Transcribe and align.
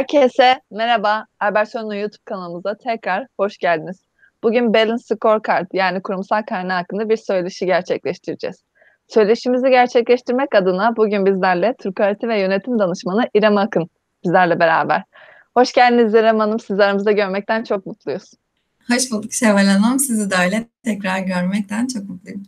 Herkese 0.00 0.60
merhaba. 0.70 1.26
Albertsonu 1.40 1.96
YouTube 1.96 2.22
kanalımıza 2.24 2.76
tekrar 2.84 3.26
hoş 3.36 3.58
geldiniz. 3.58 3.96
Bugün 4.42 4.74
Balance 4.74 5.02
Scorecard 5.02 5.66
yani 5.72 6.02
kurumsal 6.02 6.42
karne 6.42 6.72
hakkında 6.72 7.08
bir 7.08 7.16
söyleşi 7.16 7.66
gerçekleştireceğiz. 7.66 8.56
Söyleşimizi 9.08 9.70
gerçekleştirmek 9.70 10.54
adına 10.54 10.96
bugün 10.96 11.26
bizlerle 11.26 11.74
Türk 11.78 12.00
Öğretim 12.00 12.28
ve 12.28 12.40
Yönetim 12.40 12.78
Danışmanı 12.78 13.28
İrem 13.34 13.56
Akın 13.56 13.90
bizlerle 14.24 14.60
beraber. 14.60 15.02
Hoş 15.56 15.72
geldiniz 15.72 16.14
İrem 16.14 16.38
Hanım. 16.38 16.60
Sizi 16.60 16.84
aramızda 16.84 17.12
görmekten 17.12 17.64
çok 17.64 17.86
mutluyuz. 17.86 18.30
Hoş 18.88 19.10
bulduk 19.10 19.32
Şevval 19.32 19.66
Hanım. 19.66 19.98
Sizi 19.98 20.30
de 20.30 20.34
öyle 20.44 20.66
tekrar 20.84 21.18
görmekten 21.18 21.86
çok 21.86 22.08
mutluyum. 22.08 22.42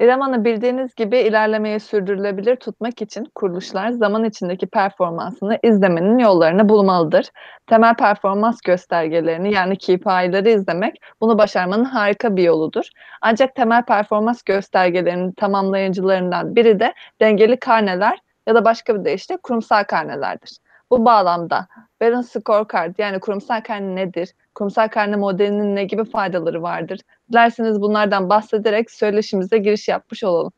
İrem 0.00 0.20
Hanım 0.20 0.44
bildiğiniz 0.44 0.94
gibi 0.94 1.18
ilerlemeyi 1.18 1.80
sürdürülebilir 1.80 2.56
tutmak 2.56 3.02
için 3.02 3.24
kuruluşlar 3.34 3.90
zaman 3.90 4.24
içindeki 4.24 4.66
performansını 4.66 5.58
izlemenin 5.62 6.18
yollarını 6.18 6.68
bulmalıdır. 6.68 7.30
Temel 7.66 7.94
performans 7.94 8.60
göstergelerini 8.60 9.54
yani 9.54 9.78
KPI'leri 9.78 10.52
izlemek 10.52 11.00
bunu 11.20 11.38
başarmanın 11.38 11.84
harika 11.84 12.36
bir 12.36 12.42
yoludur. 12.42 12.84
Ancak 13.20 13.54
temel 13.54 13.84
performans 13.84 14.42
göstergelerinin 14.42 15.32
tamamlayıcılarından 15.32 16.56
biri 16.56 16.80
de 16.80 16.94
dengeli 17.20 17.56
karneler 17.56 18.18
ya 18.46 18.54
da 18.54 18.64
başka 18.64 18.94
bir 18.94 19.04
deyişle 19.04 19.36
kurumsal 19.36 19.84
karnelerdir. 19.84 20.58
Bu 20.90 21.04
bağlamda 21.04 21.66
Balance 22.00 22.28
Scorecard 22.28 22.94
yani 22.98 23.20
kurumsal 23.20 23.60
karne 23.60 23.96
nedir? 23.96 24.34
Kurumsal 24.54 24.88
karne 24.88 25.16
modelinin 25.16 25.76
ne 25.76 25.84
gibi 25.84 26.04
faydaları 26.04 26.62
vardır? 26.62 27.00
Dilerseniz 27.30 27.80
bunlardan 27.80 28.28
bahsederek 28.28 28.90
söyleşimize 28.90 29.58
giriş 29.58 29.88
yapmış 29.88 30.24
olalım. 30.24 30.52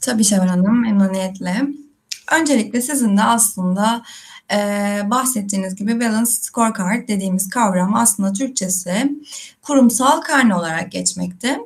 Tabii 0.00 0.24
Şevval 0.24 0.48
Hanım, 0.48 0.82
memnuniyetle. 0.82 1.62
Öncelikle 2.40 2.82
sizin 2.82 3.16
de 3.16 3.22
aslında 3.22 4.02
e, 4.52 4.56
bahsettiğiniz 5.10 5.74
gibi 5.74 6.00
Balance 6.00 6.30
Scorecard 6.30 7.08
dediğimiz 7.08 7.50
kavram 7.50 7.94
aslında 7.94 8.32
Türkçesi 8.32 9.12
kurumsal 9.62 10.20
karne 10.20 10.54
olarak 10.54 10.92
geçmekte. 10.92 11.58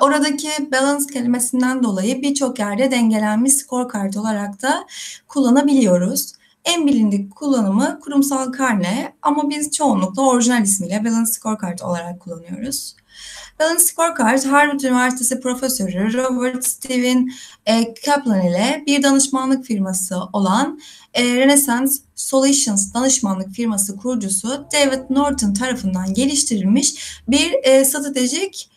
Oradaki 0.00 0.48
balance 0.72 1.06
kelimesinden 1.12 1.82
dolayı 1.82 2.22
birçok 2.22 2.58
yerde 2.58 2.90
dengelenmiş 2.90 3.52
scorecard 3.52 4.14
olarak 4.14 4.62
da 4.62 4.86
kullanabiliyoruz. 5.28 6.32
En 6.70 6.86
bilindik 6.86 7.36
kullanımı 7.36 8.00
kurumsal 8.00 8.52
karne 8.52 9.12
ama 9.22 9.50
biz 9.50 9.70
çoğunlukla 9.70 10.22
orijinal 10.22 10.62
ismiyle 10.62 11.04
Balance 11.04 11.30
Scorecard 11.32 11.78
olarak 11.78 12.20
kullanıyoruz. 12.20 12.96
Balance 13.60 13.82
Scorecard, 13.82 14.44
Harvard 14.44 14.80
Üniversitesi 14.80 15.40
Profesörü 15.40 16.12
Robert 16.12 16.64
Steven 16.64 17.30
e, 17.66 17.94
Kaplan 17.94 18.46
ile 18.46 18.84
bir 18.86 19.02
danışmanlık 19.02 19.64
firması 19.64 20.16
olan 20.32 20.80
e, 21.14 21.36
Renaissance 21.36 21.92
Solutions 22.14 22.94
danışmanlık 22.94 23.54
firması 23.54 23.96
kurucusu 23.96 24.66
David 24.72 25.10
Norton 25.10 25.54
tarafından 25.54 26.14
geliştirilmiş 26.14 27.20
bir 27.28 27.54
e, 27.62 27.84
stratejik 27.84 28.70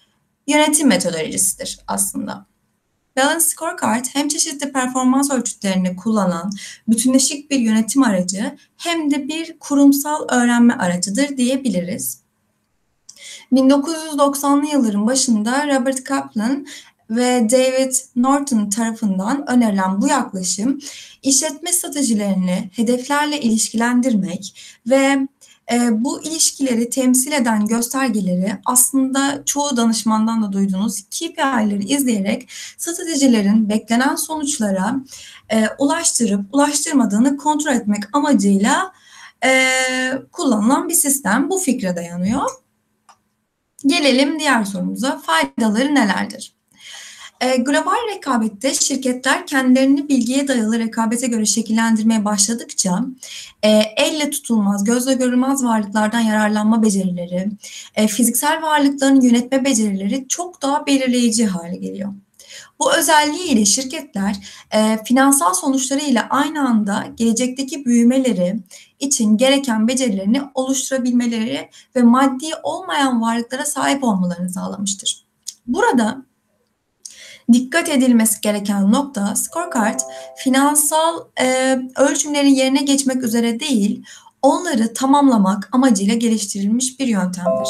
yönetim 0.48 0.88
metodolojisidir 0.88 1.80
aslında. 1.88 2.53
Balance 3.18 3.46
Scorecard 3.46 4.06
hem 4.14 4.28
çeşitli 4.28 4.72
performans 4.72 5.32
ölçütlerini 5.32 5.96
kullanan 5.96 6.52
bütünleşik 6.88 7.52
bir 7.52 7.60
yönetim 7.60 8.04
aracı 8.04 8.58
hem 8.78 9.12
de 9.12 9.28
bir 9.28 9.60
kurumsal 9.60 10.28
öğrenme 10.30 10.74
aracıdır 10.74 11.38
diyebiliriz. 11.38 12.24
1990'lı 13.52 14.68
yılların 14.68 15.08
başında 15.08 15.68
Robert 15.68 16.04
Kaplan 16.04 16.66
ve 17.10 17.50
David 17.52 17.94
Norton 18.16 18.70
tarafından 18.70 19.52
önerilen 19.52 20.02
bu 20.02 20.08
yaklaşım 20.08 20.80
işletme 21.24 21.74
stratejilerini 21.74 22.70
hedeflerle 22.76 23.42
ilişkilendirmek 23.42 24.60
ve 24.90 25.28
e, 25.74 26.04
bu 26.04 26.24
ilişkileri 26.24 26.90
temsil 26.90 27.32
eden 27.32 27.66
göstergeleri 27.66 28.58
aslında 28.66 29.44
çoğu 29.46 29.78
danışmandan 29.78 30.44
da 30.44 30.54
duyduğunuz 30.54 31.02
KPI'leri 31.02 31.86
izleyerek 31.86 32.50
stratejilerin 32.78 33.70
beklenen 33.70 34.16
sonuçlara 34.16 34.96
e, 35.50 35.68
ulaştırıp 35.78 36.46
ulaştırmadığını 36.52 37.38
kontrol 37.38 37.72
etmek 37.72 38.04
amacıyla 38.14 38.94
e, 39.46 39.70
kullanılan 40.32 40.90
bir 40.90 40.94
sistem. 40.94 41.50
Bu 41.50 41.58
fikre 41.58 41.96
dayanıyor. 41.96 42.50
Gelelim 43.86 44.40
diğer 44.40 44.64
sorumuza. 44.64 45.22
Faydaları 45.22 45.96
nelerdir? 45.96 46.54
E, 47.44 47.58
global 47.58 48.16
rekabette 48.16 48.74
şirketler 48.74 49.48
kendilerini 49.48 50.10
bilgiye 50.10 50.48
dayalı 50.48 50.80
rekabete 50.80 51.28
göre 51.28 51.46
şekillendirmeye 51.46 52.26
başladıkça 52.26 53.06
e, 53.64 53.70
elle 53.98 54.30
tutulmaz, 54.30 54.84
gözle 54.84 55.14
görülmez 55.14 55.64
varlıklardan 55.64 56.20
yararlanma 56.20 56.84
becerileri, 56.84 57.50
e, 57.96 58.08
fiziksel 58.08 58.62
varlıkların 58.62 59.22
yönetme 59.22 59.66
becerileri 59.66 60.28
çok 60.28 60.62
daha 60.62 60.86
belirleyici 60.86 61.46
hale 61.46 61.76
geliyor. 61.76 62.14
Bu 62.80 62.94
özelliğiyle 62.94 63.66
şirketler 63.66 64.36
e, 64.72 65.00
finansal 65.06 65.54
sonuçlarıyla 65.54 66.28
aynı 66.30 66.68
anda 66.68 67.08
gelecekteki 67.16 67.86
büyümeleri 67.86 68.56
için 69.00 69.38
gereken 69.38 69.88
becerilerini 69.88 70.42
oluşturabilmeleri 70.54 71.70
ve 71.96 72.02
maddi 72.02 72.46
olmayan 72.64 73.22
varlıklara 73.22 73.66
sahip 73.66 74.04
olmalarını 74.04 74.50
sağlamıştır. 74.50 75.26
Burada 75.68 76.24
dikkat 77.54 77.90
edilmesi 77.90 78.42
gereken 78.42 78.92
nokta 78.92 79.36
scorecard 79.36 80.00
finansal 80.38 81.20
e, 81.42 81.78
ölçümlerin 81.98 82.56
yerine 82.56 82.82
geçmek 82.82 83.24
üzere 83.24 83.60
değil, 83.60 84.06
onları 84.42 84.94
tamamlamak 84.94 85.70
amacıyla 85.72 86.14
geliştirilmiş 86.14 87.00
bir 87.00 87.08
yöntemdir. 87.08 87.70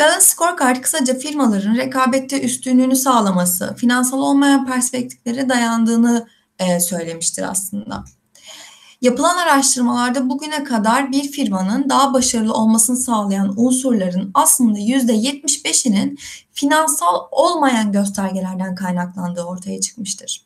Balance 0.00 0.20
Scorecard 0.20 0.80
kısaca 0.80 1.18
firmaların 1.18 1.76
rekabette 1.76 2.42
üstünlüğünü 2.42 2.96
sağlaması, 2.96 3.74
finansal 3.74 4.18
olmayan 4.18 4.66
perspektiflere 4.66 5.48
dayandığını 5.48 6.26
e, 6.58 6.80
söylemiştir 6.80 7.42
aslında. 7.50 8.04
Yapılan 9.00 9.36
araştırmalarda 9.36 10.28
bugüne 10.28 10.64
kadar 10.64 11.12
bir 11.12 11.30
firmanın 11.30 11.88
daha 11.88 12.14
başarılı 12.14 12.52
olmasını 12.54 12.96
sağlayan 12.96 13.54
unsurların 13.56 14.30
aslında 14.34 14.78
%75'inin 14.78 16.18
finansal 16.52 17.26
olmayan 17.30 17.92
göstergelerden 17.92 18.74
kaynaklandığı 18.74 19.42
ortaya 19.42 19.80
çıkmıştır. 19.80 20.42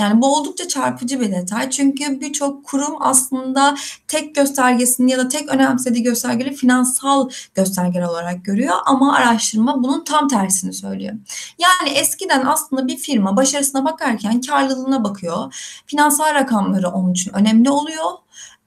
Yani 0.00 0.22
bu 0.22 0.36
oldukça 0.36 0.68
çarpıcı 0.68 1.20
bir 1.20 1.32
detay. 1.32 1.70
Çünkü 1.70 2.20
birçok 2.20 2.64
kurum 2.64 2.96
aslında 3.00 3.76
tek 4.08 4.34
göstergesini 4.34 5.10
ya 5.10 5.18
da 5.18 5.28
tek 5.28 5.48
önemsediği 5.48 6.02
göstergeleri 6.02 6.54
finansal 6.54 7.28
göstergeler 7.54 8.04
olarak 8.04 8.44
görüyor 8.44 8.74
ama 8.86 9.16
araştırma 9.16 9.82
bunun 9.82 10.04
tam 10.04 10.28
tersini 10.28 10.72
söylüyor. 10.72 11.14
Yani 11.58 11.90
eskiden 11.90 12.46
aslında 12.46 12.86
bir 12.86 12.96
firma 12.96 13.36
başarısına 13.36 13.84
bakarken 13.84 14.40
karlılığına 14.40 15.04
bakıyor. 15.04 15.54
Finansal 15.86 16.34
rakamları 16.34 16.88
onun 16.88 17.12
için 17.12 17.32
önemli 17.34 17.70
oluyor. 17.70 18.06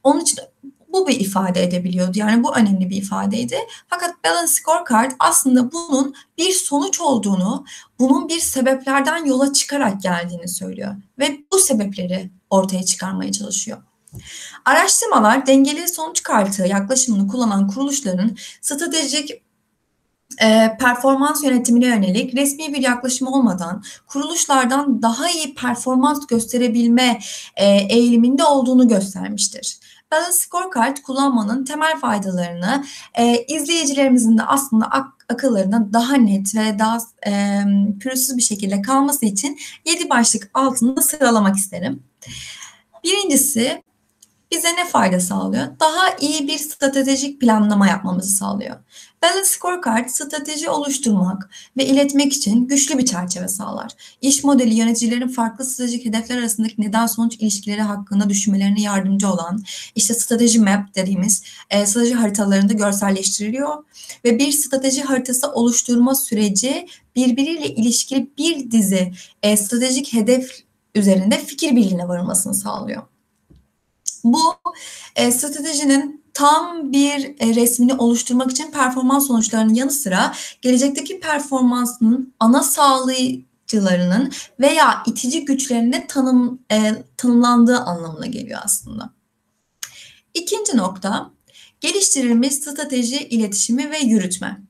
Onun 0.03 0.19
için 0.19 0.39
bu 0.93 1.07
bir 1.07 1.19
ifade 1.19 1.63
edebiliyordu. 1.63 2.19
Yani 2.19 2.43
bu 2.43 2.55
önemli 2.55 2.89
bir 2.89 2.95
ifadeydi. 2.95 3.57
Fakat 3.87 4.23
Balance 4.25 4.51
Scorecard 4.51 5.11
aslında 5.19 5.71
bunun 5.71 6.15
bir 6.37 6.51
sonuç 6.51 7.01
olduğunu, 7.01 7.65
bunun 7.99 8.29
bir 8.29 8.39
sebeplerden 8.39 9.25
yola 9.25 9.53
çıkarak 9.53 10.01
geldiğini 10.01 10.47
söylüyor. 10.47 10.95
Ve 11.19 11.37
bu 11.51 11.59
sebepleri 11.59 12.29
ortaya 12.49 12.83
çıkarmaya 12.83 13.31
çalışıyor. 13.31 13.77
Araştırmalar 14.65 15.47
dengeli 15.47 15.87
sonuç 15.87 16.23
kartı 16.23 16.67
yaklaşımını 16.67 17.27
kullanan 17.27 17.67
kuruluşların 17.67 18.37
stratejik 18.61 19.43
e, 20.41 20.77
performans 20.79 21.43
yönetimine 21.43 21.85
yönelik 21.85 22.35
resmi 22.35 22.73
bir 22.73 22.81
yaklaşım 22.81 23.27
olmadan 23.27 23.83
kuruluşlardan 24.07 25.01
daha 25.01 25.29
iyi 25.29 25.55
performans 25.55 26.27
gösterebilme 26.27 27.19
e, 27.55 27.65
eğiliminde 27.67 28.43
olduğunu 28.43 28.87
göstermiştir. 28.87 29.79
Balance 30.13 30.31
Scorecard 30.31 30.97
kullanmanın 30.97 31.65
temel 31.65 31.99
faydalarını 31.99 32.85
e, 33.13 33.45
izleyicilerimizin 33.45 34.37
de 34.37 34.43
aslında 34.43 34.85
ak- 34.85 35.25
akıllarında 35.29 35.93
daha 35.93 36.15
net 36.15 36.55
ve 36.55 36.79
daha 36.79 36.97
e, 37.27 37.61
pürüzsüz 37.99 38.37
bir 38.37 38.41
şekilde 38.41 38.81
kalması 38.81 39.25
için 39.25 39.59
7 39.85 40.09
başlık 40.09 40.49
altında 40.53 41.01
sıralamak 41.01 41.55
isterim. 41.55 42.03
Birincisi 43.03 43.83
bize 44.53 44.75
ne 44.75 44.87
fayda 44.87 45.19
sağlıyor? 45.19 45.67
Daha 45.79 46.15
iyi 46.19 46.47
bir 46.47 46.57
stratejik 46.57 47.41
planlama 47.41 47.87
yapmamızı 47.87 48.31
sağlıyor. 48.31 48.75
Balance 49.23 49.45
Scorecard 49.45 50.09
strateji 50.09 50.69
oluşturmak 50.69 51.49
ve 51.77 51.85
iletmek 51.85 52.33
için 52.33 52.67
güçlü 52.67 52.97
bir 52.97 53.05
çerçeve 53.05 53.47
sağlar. 53.47 53.91
İş 54.21 54.43
modeli 54.43 54.75
yöneticilerin 54.75 55.27
farklı 55.27 55.65
stratejik 55.65 56.05
hedefler 56.05 56.37
arasındaki 56.37 56.81
neden 56.81 57.05
sonuç 57.05 57.35
ilişkileri 57.35 57.81
hakkında 57.81 58.29
düşünmelerine 58.29 58.81
yardımcı 58.81 59.29
olan 59.29 59.63
işte 59.95 60.13
strateji 60.13 60.59
map 60.59 60.95
dediğimiz 60.95 61.43
e, 61.69 61.85
strateji 61.85 62.13
haritalarında 62.13 62.73
görselleştiriliyor 62.73 63.83
ve 64.25 64.39
bir 64.39 64.51
strateji 64.51 65.03
haritası 65.03 65.51
oluşturma 65.51 66.15
süreci 66.15 66.87
birbiriyle 67.15 67.67
ilişkili 67.67 68.29
bir 68.37 68.71
dizi 68.71 69.13
e, 69.43 69.57
stratejik 69.57 70.13
hedef 70.13 70.63
üzerinde 70.95 71.37
fikir 71.37 71.75
birliğine 71.75 72.07
varılmasını 72.07 72.53
sağlıyor. 72.53 73.12
Bu 74.23 74.41
e, 75.15 75.31
stratejinin 75.31 76.23
tam 76.33 76.91
bir 76.91 77.35
e, 77.39 77.55
resmini 77.55 77.93
oluşturmak 77.93 78.51
için 78.51 78.71
performans 78.71 79.27
sonuçlarının 79.27 79.73
yanı 79.73 79.91
sıra 79.91 80.33
gelecekteki 80.61 81.19
performansının 81.19 82.33
ana 82.39 82.63
sağlayıcılarının 82.63 84.31
veya 84.59 85.03
itici 85.05 85.45
güçlerinde 85.45 86.07
tanım, 86.07 86.59
e, 86.71 87.03
tanımlandığı 87.17 87.77
anlamına 87.77 88.25
geliyor 88.25 88.59
aslında. 88.63 89.13
İkinci 90.33 90.77
nokta, 90.77 91.31
geliştirilmiş 91.81 92.53
strateji, 92.53 93.27
iletişimi 93.27 93.91
ve 93.91 93.99
yürütme. 93.99 94.61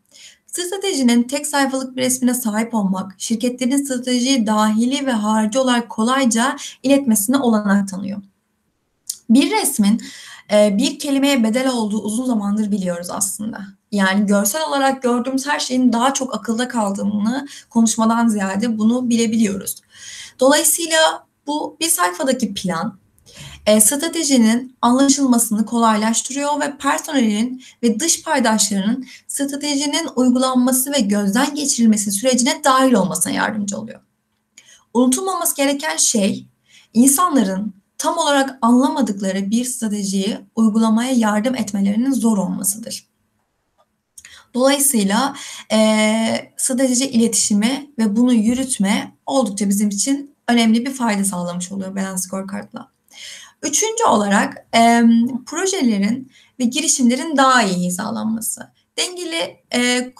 Stratejinin 0.47 1.23
tek 1.23 1.47
sayfalık 1.47 1.95
bir 1.95 2.01
resmine 2.01 2.33
sahip 2.33 2.73
olmak, 2.73 3.15
şirketlerin 3.17 3.85
stratejiyi 3.85 4.47
dahili 4.47 5.05
ve 5.05 5.11
harici 5.11 5.59
olarak 5.59 5.89
kolayca 5.89 6.57
iletmesine 6.83 7.37
olanak 7.37 7.87
tanıyor. 7.89 8.21
Bir 9.29 9.51
resmin 9.51 10.01
e, 10.51 10.77
bir 10.77 10.99
kelimeye 10.99 11.43
bedel 11.43 11.69
olduğu 11.69 12.01
uzun 12.01 12.25
zamandır 12.25 12.71
biliyoruz 12.71 13.07
aslında. 13.09 13.61
Yani 13.91 14.25
görsel 14.25 14.67
olarak 14.67 15.03
gördüğümüz 15.03 15.47
her 15.47 15.59
şeyin 15.59 15.93
daha 15.93 16.13
çok 16.13 16.35
akılda 16.35 16.67
kaldığını 16.67 17.47
konuşmadan 17.69 18.27
ziyade 18.27 18.77
bunu 18.77 19.09
bilebiliyoruz. 19.09 19.75
Dolayısıyla 20.39 21.25
bu 21.47 21.77
bir 21.79 21.89
sayfadaki 21.89 22.53
plan 22.53 22.97
e, 23.65 23.81
stratejinin 23.81 24.75
anlaşılmasını 24.81 25.65
kolaylaştırıyor 25.65 26.61
ve 26.61 26.77
personelin 26.77 27.63
ve 27.83 27.99
dış 27.99 28.23
paydaşlarının 28.23 29.07
stratejinin 29.27 30.09
uygulanması 30.15 30.93
ve 30.93 30.99
gözden 30.99 31.55
geçirilmesi 31.55 32.11
sürecine 32.11 32.61
dahil 32.63 32.93
olmasına 32.93 33.33
yardımcı 33.33 33.77
oluyor. 33.77 33.99
Unutulmaması 34.93 35.55
gereken 35.55 35.97
şey 35.97 36.47
insanların 36.93 37.82
tam 38.03 38.17
olarak 38.17 38.57
anlamadıkları 38.61 39.51
bir 39.51 39.65
stratejiyi 39.65 40.37
uygulamaya 40.55 41.11
yardım 41.11 41.55
etmelerinin 41.55 42.11
zor 42.11 42.37
olmasıdır. 42.37 43.07
Dolayısıyla 44.53 45.35
e, 45.71 46.51
strateji 46.57 47.09
iletişimi 47.09 47.91
ve 47.99 48.15
bunu 48.15 48.33
yürütme 48.33 49.17
oldukça 49.25 49.69
bizim 49.69 49.89
için 49.89 50.35
önemli 50.47 50.85
bir 50.85 50.93
fayda 50.93 51.23
sağlamış 51.23 51.71
oluyor 51.71 51.95
Balance 51.95 52.17
Scorecard'la. 52.17 52.91
Üçüncü 53.61 54.03
olarak 54.03 54.67
e, 54.75 55.03
projelerin 55.45 56.31
ve 56.59 56.63
girişimlerin 56.63 57.37
daha 57.37 57.63
iyi 57.63 57.87
hizalanması. 57.87 58.71
Dengeli 58.97 59.57
e, 59.75 60.13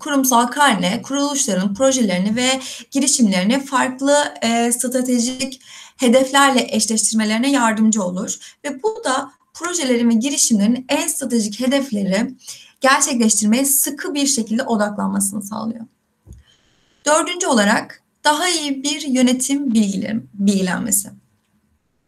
kurumsal 0.00 0.46
karne, 0.46 1.02
kuruluşların 1.02 1.74
projelerini 1.74 2.36
ve 2.36 2.60
girişimlerini 2.90 3.64
farklı 3.64 4.34
e, 4.42 4.72
stratejik 4.72 5.60
hedeflerle 5.96 6.66
eşleştirmelerine 6.70 7.50
yardımcı 7.50 8.02
olur. 8.02 8.38
Ve 8.64 8.82
bu 8.82 9.02
da 9.04 9.32
projelerin 9.54 10.10
ve 10.10 10.14
girişimlerin 10.14 10.84
en 10.88 11.08
stratejik 11.08 11.60
hedefleri 11.60 12.34
gerçekleştirmeye 12.80 13.64
sıkı 13.64 14.14
bir 14.14 14.26
şekilde 14.26 14.62
odaklanmasını 14.62 15.42
sağlıyor. 15.42 15.86
Dördüncü 17.06 17.46
olarak 17.46 18.02
daha 18.24 18.48
iyi 18.48 18.82
bir 18.82 19.00
yönetim 19.00 19.74
bilgilenmesi. 19.74 21.10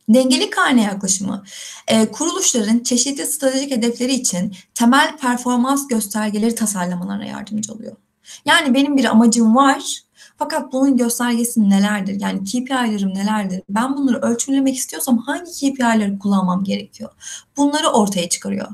Dengeli 0.09 0.51
karne 0.51 0.83
yaklaşımı, 0.83 1.45
e, 1.89 2.07
kuruluşların 2.13 2.79
çeşitli 2.79 3.27
stratejik 3.27 3.71
hedefleri 3.71 4.15
için 4.15 4.57
temel 4.75 5.17
performans 5.17 5.89
göstergeleri 5.89 6.55
tasarlamalarına 6.55 7.25
yardımcı 7.25 7.73
oluyor. 7.73 7.97
Yani 8.45 8.75
benim 8.75 8.97
bir 8.97 9.05
amacım 9.05 9.57
var 9.57 10.04
fakat 10.37 10.73
bunun 10.73 10.97
göstergesi 10.97 11.71
nelerdir? 11.71 12.21
Yani 12.21 12.45
KPI'lerim 12.45 13.15
nelerdir? 13.15 13.63
Ben 13.69 13.97
bunları 13.97 14.21
ölçümlemek 14.21 14.77
istiyorsam 14.77 15.19
hangi 15.19 15.51
KPI'leri 15.53 16.19
kullanmam 16.19 16.65
gerekiyor? 16.65 17.11
Bunları 17.57 17.89
ortaya 17.89 18.29
çıkarıyor. 18.29 18.69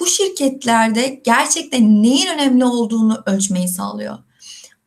Bu 0.00 0.06
şirketlerde 0.06 1.20
gerçekten 1.24 2.02
neyin 2.02 2.26
önemli 2.26 2.64
olduğunu 2.64 3.22
ölçmeyi 3.26 3.68
sağlıyor. 3.68 4.18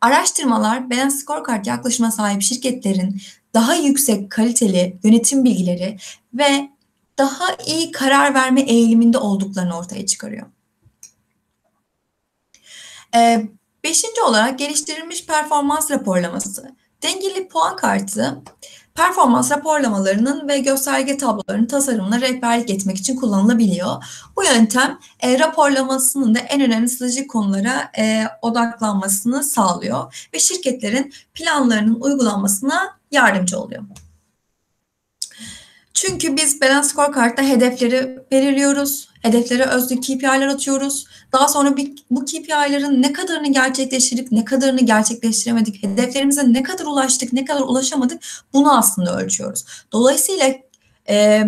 Araştırmalar 0.00 0.90
Balance 0.90 1.14
Scorecard 1.14 1.66
yaklaşıma 1.66 2.10
sahip 2.10 2.42
şirketlerin 2.42 3.20
daha 3.54 3.74
yüksek 3.74 4.30
kaliteli 4.30 4.98
yönetim 5.04 5.44
bilgileri 5.44 5.96
ve 6.34 6.70
daha 7.18 7.44
iyi 7.66 7.92
karar 7.92 8.34
verme 8.34 8.60
eğiliminde 8.60 9.18
olduklarını 9.18 9.78
ortaya 9.78 10.06
çıkarıyor. 10.06 10.46
Ee, 13.14 13.48
beşinci 13.84 14.22
olarak 14.22 14.58
geliştirilmiş 14.58 15.26
performans 15.26 15.90
raporlaması. 15.90 16.74
Dengeli 17.02 17.48
puan 17.48 17.76
kartı 17.76 18.42
performans 18.94 19.50
raporlamalarının 19.50 20.48
ve 20.48 20.58
gösterge 20.58 21.16
tablolarının 21.16 21.66
tasarımına 21.66 22.20
rehberlik 22.20 22.70
etmek 22.70 22.96
için 22.96 23.16
kullanılabiliyor. 23.16 24.04
Bu 24.36 24.44
yöntem 24.44 24.98
e, 25.20 25.38
raporlamasının 25.38 26.34
da 26.34 26.38
en 26.38 26.60
önemli 26.60 26.88
stratejik 26.88 27.30
konulara 27.30 27.90
e, 27.98 28.24
odaklanmasını 28.42 29.44
sağlıyor 29.44 30.28
ve 30.34 30.38
şirketlerin 30.38 31.12
planlarının 31.34 32.00
uygulanmasına 32.00 32.98
yardımcı 33.10 33.58
oluyor. 33.58 33.82
Çünkü 35.94 36.36
biz 36.36 36.60
Balance 36.60 36.88
Scorecard'da 36.88 37.42
hedefleri 37.42 38.18
belirliyoruz. 38.30 39.09
Hedeflere 39.20 39.64
özlü 39.64 40.00
KPI'ler 40.00 40.46
atıyoruz. 40.46 41.06
Daha 41.32 41.48
sonra 41.48 41.76
bir, 41.76 41.92
bu 42.10 42.24
KPI'lerin 42.24 43.02
ne 43.02 43.12
kadarını 43.12 43.52
gerçekleştirdik, 43.52 44.32
ne 44.32 44.44
kadarını 44.44 44.80
gerçekleştiremedik, 44.80 45.82
hedeflerimize 45.82 46.52
ne 46.52 46.62
kadar 46.62 46.84
ulaştık, 46.84 47.32
ne 47.32 47.44
kadar 47.44 47.60
ulaşamadık 47.60 48.22
bunu 48.52 48.78
aslında 48.78 49.20
ölçüyoruz. 49.20 49.64
Dolayısıyla 49.92 50.54
e, 51.08 51.44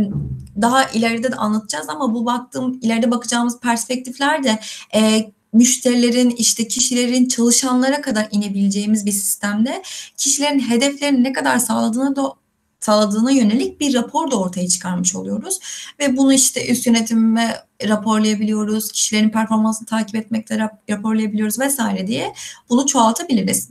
daha 0.61 0.85
ileride 0.85 1.33
de 1.33 1.37
anlatacağız 1.37 1.89
ama 1.89 2.15
bu 2.15 2.27
baktığım 2.27 2.79
ileride 2.83 3.11
bakacağımız 3.11 3.61
perspektifler 3.61 4.45
de 4.45 4.59
e, 4.95 5.31
müşterilerin, 5.53 6.31
işte 6.31 6.69
kişilerin, 6.69 7.29
çalışanlara 7.29 8.01
kadar 8.01 8.29
inebileceğimiz 8.31 9.07
bir 9.07 9.13
sistemde 9.13 9.83
kişilerin 10.17 10.61
hedeflerini 10.61 11.25
ne 11.25 11.33
kadar 11.33 11.59
sağladığına 11.59 12.17
da 12.17 12.33
sağladığına 12.83 13.31
yönelik 13.31 13.81
bir 13.81 13.95
rapor 13.95 14.31
da 14.31 14.37
ortaya 14.41 14.69
çıkarmış 14.69 15.15
oluyoruz. 15.15 15.59
Ve 16.01 16.17
bunu 16.17 16.33
işte 16.33 16.69
üst 16.73 16.87
yönetime 16.87 17.65
raporlayabiliyoruz, 17.89 18.93
kişilerin 18.93 19.31
performansını 19.31 19.87
takip 19.87 20.17
etmekte 20.17 20.71
raporlayabiliyoruz 20.91 21.59
vesaire 21.59 22.07
diye 22.07 22.35
bunu 22.69 22.87
çoğaltabiliriz. 22.87 23.69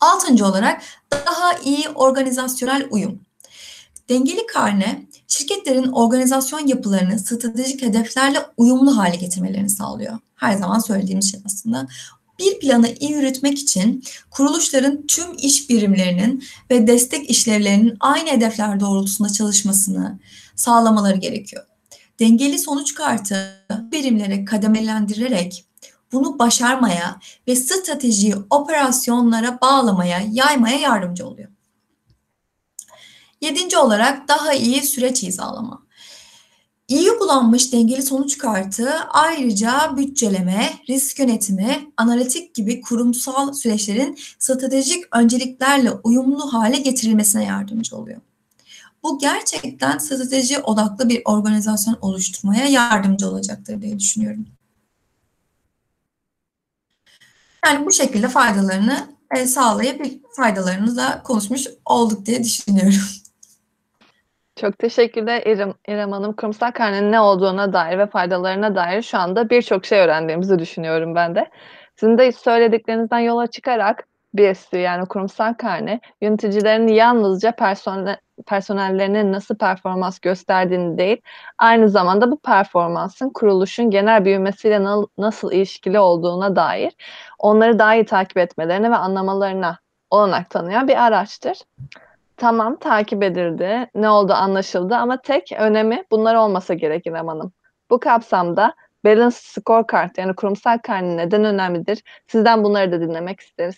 Altıncı 0.00 0.46
olarak 0.46 0.82
daha 1.12 1.52
iyi 1.64 1.88
organizasyonel 1.88 2.88
uyum. 2.90 3.20
Dengeli 4.08 4.46
karne 4.46 5.06
şirketlerin 5.28 5.92
organizasyon 5.92 6.66
yapılarını 6.66 7.18
stratejik 7.18 7.82
hedeflerle 7.82 8.38
uyumlu 8.56 8.96
hale 8.96 9.16
getirmelerini 9.16 9.70
sağlıyor. 9.70 10.18
Her 10.36 10.56
zaman 10.56 10.78
söylediğim 10.78 11.22
şey 11.22 11.40
aslında. 11.46 11.88
Bir 12.38 12.60
planı 12.60 12.94
iyi 13.00 13.12
yürütmek 13.12 13.58
için 13.58 14.04
kuruluşların 14.30 15.06
tüm 15.06 15.26
iş 15.38 15.70
birimlerinin 15.70 16.44
ve 16.70 16.86
destek 16.86 17.30
işlevlerinin 17.30 17.96
aynı 18.00 18.30
hedefler 18.30 18.80
doğrultusunda 18.80 19.28
çalışmasını 19.28 20.18
sağlamaları 20.56 21.16
gerekiyor. 21.16 21.66
Dengeli 22.20 22.58
sonuç 22.58 22.94
kartı 22.94 23.66
birimlere 23.92 24.44
kademelendirerek 24.44 25.64
bunu 26.12 26.38
başarmaya 26.38 27.20
ve 27.48 27.56
stratejiyi 27.56 28.34
operasyonlara 28.50 29.60
bağlamaya, 29.60 30.22
yaymaya 30.32 30.78
yardımcı 30.78 31.26
oluyor. 31.26 31.48
Yedinci 33.40 33.78
olarak 33.78 34.28
daha 34.28 34.52
iyi 34.52 34.82
süreç 34.82 35.22
hizalama. 35.22 35.83
İyi 36.88 37.10
uygulanmış 37.10 37.72
dengeli 37.72 38.02
sonuç 38.02 38.38
kartı 38.38 38.90
ayrıca 39.08 39.96
bütçeleme, 39.96 40.72
risk 40.88 41.18
yönetimi, 41.18 41.92
analitik 41.96 42.54
gibi 42.54 42.80
kurumsal 42.80 43.52
süreçlerin 43.52 44.18
stratejik 44.38 45.16
önceliklerle 45.16 45.90
uyumlu 45.90 46.52
hale 46.52 46.76
getirilmesine 46.76 47.44
yardımcı 47.44 47.96
oluyor. 47.96 48.20
Bu 49.02 49.18
gerçekten 49.18 49.98
strateji 49.98 50.58
odaklı 50.58 51.08
bir 51.08 51.22
organizasyon 51.24 51.98
oluşturmaya 52.00 52.66
yardımcı 52.66 53.28
olacaktır 53.28 53.82
diye 53.82 53.98
düşünüyorum. 53.98 54.46
Yani 57.66 57.86
bu 57.86 57.92
şekilde 57.92 58.28
faydalarını 58.28 59.08
e, 59.36 59.46
sağlayıp 59.46 60.24
faydalarını 60.36 60.96
da 60.96 61.22
konuşmuş 61.24 61.66
olduk 61.84 62.26
diye 62.26 62.44
düşünüyorum. 62.44 63.00
Çok 64.56 64.78
teşekkürler 64.78 65.42
İrem, 65.46 65.74
İrem 65.88 66.12
Hanım. 66.12 66.32
Kurumsal 66.32 66.70
karnenin 66.70 67.12
ne 67.12 67.20
olduğuna 67.20 67.72
dair 67.72 67.98
ve 67.98 68.06
faydalarına 68.06 68.74
dair 68.74 69.02
şu 69.02 69.18
anda 69.18 69.50
birçok 69.50 69.86
şey 69.86 70.00
öğrendiğimizi 70.00 70.58
düşünüyorum 70.58 71.14
ben 71.14 71.34
de. 71.34 71.50
Sizin 71.96 72.18
de 72.18 72.32
söylediklerinizden 72.32 73.18
yola 73.18 73.46
çıkarak 73.46 74.06
BSC 74.34 74.78
yani 74.78 75.06
kurumsal 75.06 75.54
karne 75.54 76.00
yöneticilerin 76.20 76.88
yalnızca 76.88 77.52
personel, 77.52 78.16
personellerinin 78.46 79.32
nasıl 79.32 79.56
performans 79.56 80.18
gösterdiğini 80.18 80.98
değil, 80.98 81.20
aynı 81.58 81.88
zamanda 81.88 82.30
bu 82.30 82.40
performansın 82.40 83.30
kuruluşun 83.30 83.90
genel 83.90 84.24
büyümesiyle 84.24 84.84
na, 84.84 85.02
nasıl 85.18 85.52
ilişkili 85.52 85.98
olduğuna 85.98 86.56
dair 86.56 86.92
onları 87.38 87.78
daha 87.78 87.94
iyi 87.94 88.04
takip 88.04 88.38
etmelerine 88.38 88.90
ve 88.90 88.96
anlamalarına 88.96 89.78
olanak 90.10 90.50
tanıyan 90.50 90.88
bir 90.88 91.04
araçtır. 91.04 91.58
Tamam, 92.36 92.78
takip 92.78 93.22
edildi, 93.22 93.90
ne 93.94 94.10
oldu 94.10 94.32
anlaşıldı 94.32 94.94
ama 94.94 95.20
tek 95.20 95.52
önemi 95.52 96.04
bunlar 96.10 96.34
olmasa 96.34 96.74
gerek 96.74 97.06
İrem 97.06 97.28
Hanım. 97.28 97.52
Bu 97.90 98.00
kapsamda 98.00 98.74
Balance 99.04 99.36
Scorecard 99.40 100.16
yani 100.16 100.34
kurumsal 100.34 100.78
karne 100.78 101.16
neden 101.16 101.44
önemlidir? 101.44 102.02
Sizden 102.26 102.64
bunları 102.64 102.92
da 102.92 103.00
dinlemek 103.00 103.40
isteriz. 103.40 103.74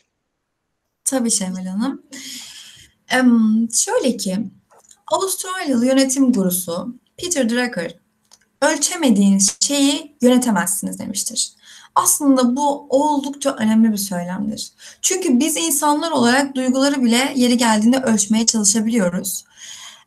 Tabii 1.05 1.31
Şevval 1.31 1.65
Hanım. 1.67 2.03
Em, 3.11 3.69
şöyle 3.73 4.17
ki, 4.17 4.39
Avustralyalı 5.13 5.87
yönetim 5.87 6.33
gurusu 6.33 6.95
Peter 7.17 7.51
Drucker, 7.51 7.95
ölçemediğiniz 8.63 9.57
şeyi 9.61 10.17
yönetemezsiniz 10.23 10.99
demiştir. 10.99 11.56
Aslında 11.97 12.57
bu 12.57 12.87
oldukça 12.91 13.57
önemli 13.59 13.93
bir 13.93 13.97
söylemdir. 13.97 14.73
Çünkü 15.03 15.41
biz 15.41 15.57
insanlar 15.57 16.11
olarak 16.11 16.55
duyguları 16.55 17.03
bile 17.03 17.33
yeri 17.37 17.57
geldiğinde 17.57 17.99
ölçmeye 17.99 18.47
çalışabiliyoruz. 18.47 19.45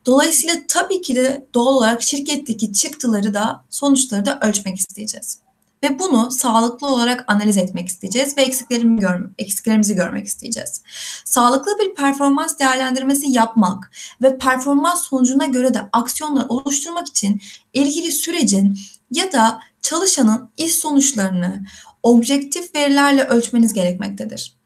Dolayısıyla 0.06 0.56
tabii 0.68 1.02
ki 1.02 1.16
de 1.16 1.48
doğal 1.54 1.74
olarak 1.74 2.02
şirketteki 2.02 2.74
çıktıları 2.74 3.34
da 3.34 3.64
sonuçları 3.70 4.26
da 4.26 4.40
ölçmek 4.42 4.78
isteyeceğiz. 4.78 5.40
Ve 5.84 6.00
bunu 6.00 6.32
sağlıklı 6.32 6.88
olarak 6.88 7.24
analiz 7.28 7.58
etmek 7.58 7.88
isteyeceğiz 7.88 8.38
ve 8.38 8.42
eksiklerimi 8.42 9.00
görme, 9.00 9.30
eksiklerimizi 9.38 9.96
görmek 9.96 10.28
isteyeceğiz. 10.28 10.82
Sağlıklı 11.26 11.80
bir 11.80 11.96
performans 11.96 12.60
değerlendirmesi 12.60 13.32
yapmak 13.32 13.92
ve 14.22 14.38
performans 14.38 15.02
sonucuna 15.02 15.46
göre 15.46 15.74
de 15.74 15.82
aksiyonlar 15.94 16.46
oluşturmak 16.50 17.08
için 17.08 17.42
ilgili 17.74 18.12
sürecin 18.12 18.80
ya 19.12 19.32
da 19.32 19.60
çalışanın 19.82 20.50
iş 20.58 20.76
sonuçlarını 20.76 21.66
objektif 22.04 22.76
verilerle 22.76 23.24
ölçmeniz 23.24 23.74
gerekmektedir. 23.74 24.60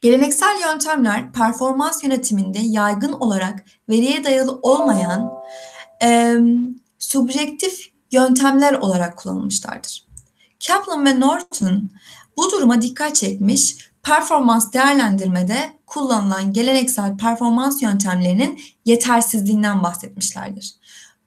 Geleneksel 0.00 0.60
yöntemler 0.60 1.32
performans 1.32 2.04
yönetiminde 2.04 2.58
yaygın 2.58 3.12
olarak 3.12 3.64
veriye 3.88 4.24
dayalı 4.24 4.58
olmayan 4.62 5.32
e, 6.02 6.36
subjektif 6.98 7.92
yöntemler 8.12 8.72
olarak 8.72 9.16
kullanılmışlardır. 9.16 10.06
Kaplan 10.66 11.06
ve 11.06 11.20
Norton 11.20 11.90
bu 12.36 12.50
duruma 12.52 12.82
dikkat 12.82 13.14
çekmiş, 13.14 13.90
performans 14.02 14.72
değerlendirmede 14.72 15.72
kullanılan 15.86 16.52
geleneksel 16.52 17.16
performans 17.16 17.82
yöntemlerinin 17.82 18.60
yetersizliğinden 18.84 19.82
bahsetmişlerdir. 19.82 20.74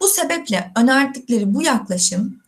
Bu 0.02 0.08
sebeple 0.08 0.72
önerdikleri 0.76 1.54
bu 1.54 1.62
yaklaşım 1.62 2.39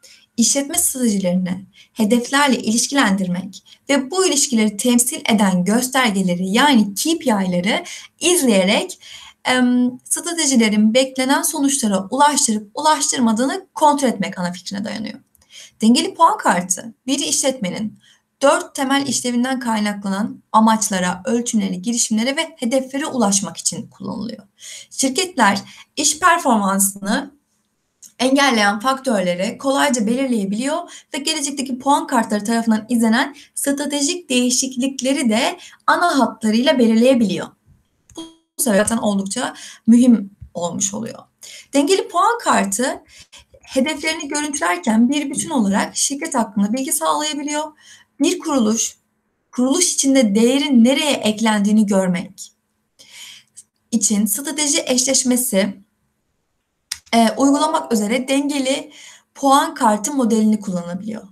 işletme 0.42 0.78
stratejilerini 0.78 1.66
hedeflerle 1.94 2.60
ilişkilendirmek 2.60 3.64
ve 3.90 4.12
bu 4.12 4.26
ilişkileri 4.26 4.78
temsil 4.78 5.22
eden 5.30 5.66
göstergeleri 5.66 6.48
yani 6.50 6.96
KPI'leri 6.96 7.84
izleyerek 8.20 9.00
stratejilerin 10.04 10.94
beklenen 10.94 11.42
sonuçlara 11.42 12.08
ulaştırıp 12.10 12.72
ulaştırmadığını 12.74 13.68
kontrol 13.74 14.08
etmek 14.08 14.40
ana 14.40 14.52
fikrine 14.52 14.86
dayanıyor. 14.86 15.20
Dengeli 15.82 16.14
puan 16.14 16.38
kartı 16.38 16.94
bir 17.08 17.20
işletmenin 17.20 18.00
dört 18.42 18.76
temel 18.76 19.08
işlevinden 19.08 19.60
kaynaklanan 19.60 20.44
amaçlara, 20.52 21.22
ölçümlere, 21.26 21.76
girişimlere 21.76 22.36
ve 22.36 22.56
hedeflere 22.58 23.06
ulaşmak 23.06 23.58
için 23.58 23.88
kullanılıyor. 23.88 24.44
Şirketler 24.90 25.60
iş 25.96 26.20
performansını 26.20 27.41
engelleyen 28.22 28.80
faktörleri 28.80 29.58
kolayca 29.58 30.08
belirleyebiliyor 30.08 30.78
ve 31.14 31.18
gelecekteki 31.18 31.80
puan 31.80 32.08
kartları 32.08 32.44
tarafından 32.44 32.86
izlenen 32.90 33.36
stratejik 33.56 34.30
değişiklikleri 34.30 35.30
de 35.30 35.58
ana 35.88 36.20
hatlarıyla 36.20 36.80
belirleyebiliyor. 36.80 37.48
Bu 38.16 38.22
zaten 38.58 38.98
oldukça 38.98 39.54
mühim 39.88 40.32
olmuş 40.54 40.94
oluyor. 40.94 41.20
Dengeli 41.74 42.08
puan 42.08 42.38
kartı 42.44 43.04
hedeflerini 43.62 44.28
görüntülerken 44.28 45.10
bir 45.10 45.30
bütün 45.30 45.50
olarak 45.50 45.98
şirket 45.98 46.36
hakkında 46.36 46.74
bilgi 46.74 46.92
sağlayabiliyor. 46.92 47.64
Bir 48.20 48.40
kuruluş, 48.40 48.98
kuruluş 49.52 49.94
içinde 49.94 50.36
değerin 50.36 50.84
nereye 50.84 51.14
eklendiğini 51.14 51.86
görmek 51.86 52.52
için 53.92 54.26
strateji 54.26 54.84
eşleşmesi 54.86 55.81
e, 57.14 57.32
uygulamak 57.38 57.94
üzere 57.94 58.28
dengeli 58.28 58.92
puan 59.36 59.76
kartı 59.76 60.14
modelini 60.14 60.60
kullanabiliyor. 60.60 61.24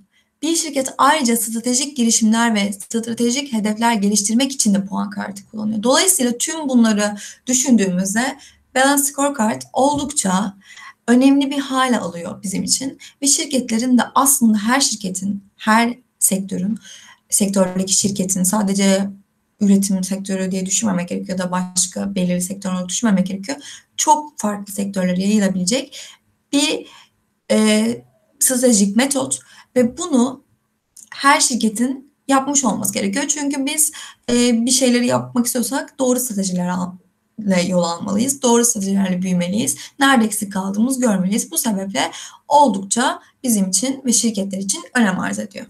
Bir 0.41 0.55
şirket 0.55 0.93
ayrıca 0.97 1.37
stratejik 1.37 1.97
girişimler 1.97 2.55
ve 2.55 2.73
stratejik 2.73 3.53
hedefler 3.53 3.93
geliştirmek 3.93 4.51
için 4.51 4.73
de 4.73 4.85
puan 4.85 5.09
kartı 5.09 5.45
kullanıyor. 5.51 5.83
Dolayısıyla 5.83 6.37
tüm 6.37 6.69
bunları 6.69 7.15
düşündüğümüzde 7.47 8.37
Balance 8.75 9.03
Scorecard 9.03 9.61
oldukça 9.73 10.53
önemli 11.07 11.51
bir 11.51 11.59
hale 11.59 11.99
alıyor 11.99 12.43
bizim 12.43 12.63
için 12.63 12.99
ve 13.21 13.27
şirketlerin 13.27 13.97
de 13.97 14.01
aslında 14.15 14.57
her 14.57 14.81
şirketin, 14.81 15.43
her 15.57 15.97
sektörün, 16.19 16.79
sektördeki 17.29 17.93
şirketin 17.93 18.43
sadece 18.43 19.09
üretim 19.59 20.03
sektörü 20.03 20.51
diye 20.51 20.65
düşünmemek 20.65 21.09
gerekiyor 21.09 21.37
da 21.37 21.51
başka 21.51 22.15
belirli 22.15 22.41
sektör 22.41 22.71
olarak 22.71 22.89
düşünmemek 22.89 23.27
gerekiyor. 23.27 23.57
Çok 23.97 24.39
farklı 24.39 24.73
sektörlere 24.73 25.21
yayılabilecek 25.21 25.99
bir 26.51 26.87
e, 27.51 28.01
stratejik 28.39 28.95
metot 28.95 29.39
ve 29.75 29.97
bunu 29.97 30.43
her 31.11 31.39
şirketin 31.39 32.13
yapmış 32.27 32.65
olması 32.65 32.93
gerekiyor. 32.93 33.27
Çünkü 33.27 33.65
biz 33.65 33.91
e, 34.29 34.65
bir 34.65 34.71
şeyleri 34.71 35.07
yapmak 35.07 35.45
istiyorsak 35.45 35.99
doğru 35.99 36.19
stratejilerle 36.19 37.61
yol 37.67 37.83
almalıyız. 37.83 38.41
Doğru 38.41 38.65
stratejilerle 38.65 39.21
büyümeliyiz. 39.21 39.77
Nerede 39.99 40.25
eksik 40.25 40.53
kaldığımız 40.53 40.99
görmeliyiz. 40.99 41.51
Bu 41.51 41.57
sebeple 41.57 42.11
oldukça 42.47 43.19
bizim 43.43 43.69
için 43.69 44.01
ve 44.05 44.13
şirketler 44.13 44.57
için 44.57 44.83
önem 44.93 45.19
arz 45.19 45.39
ediyor. 45.39 45.65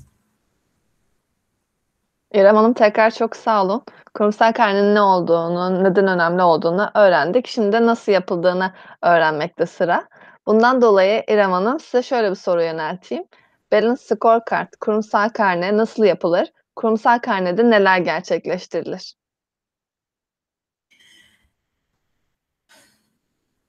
İrem 2.33 2.55
Hanım 2.55 2.73
tekrar 2.73 3.11
çok 3.11 3.35
sağ 3.35 3.63
olun. 3.63 3.83
Kurumsal 4.13 4.53
karnenin 4.53 4.95
ne 4.95 5.01
olduğunu, 5.01 5.83
neden 5.83 6.07
önemli 6.07 6.41
olduğunu 6.41 6.91
öğrendik. 6.95 7.47
Şimdi 7.47 7.85
nasıl 7.85 8.11
yapıldığını 8.11 8.73
öğrenmekte 9.01 9.65
sıra. 9.65 10.07
Bundan 10.47 10.81
dolayı 10.81 11.23
İrem 11.27 11.51
Hanım 11.51 11.79
size 11.79 12.03
şöyle 12.03 12.29
bir 12.31 12.35
soru 12.35 12.63
yönelteyim. 12.63 13.23
Balance 13.71 14.01
Scorecard, 14.01 14.73
kurumsal 14.81 15.29
karne 15.29 15.77
nasıl 15.77 16.03
yapılır? 16.03 16.47
Kurumsal 16.75 17.19
karnede 17.19 17.69
neler 17.69 17.97
gerçekleştirilir? 17.99 19.15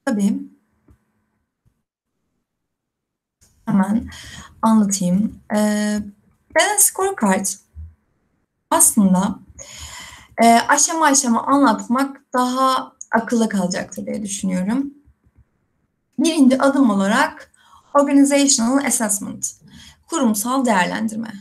Tabii. 0.05 0.35
Hemen 3.67 4.09
anlatayım. 4.63 5.41
Ee, 5.55 5.99
Balance 6.57 6.79
Scorecard 6.79 7.47
aslında 8.71 9.39
e, 10.43 10.47
aşama 10.47 11.07
aşama 11.07 11.43
anlatmak 11.47 12.21
daha 12.33 12.93
akılda 13.11 13.49
kalacaktır 13.49 14.07
diye 14.07 14.23
düşünüyorum. 14.23 14.95
Birinci 16.19 16.63
adım 16.63 16.91
olarak 16.91 17.53
Organizational 17.95 18.85
Assessment, 18.85 19.55
kurumsal 20.07 20.65
değerlendirme. 20.65 21.33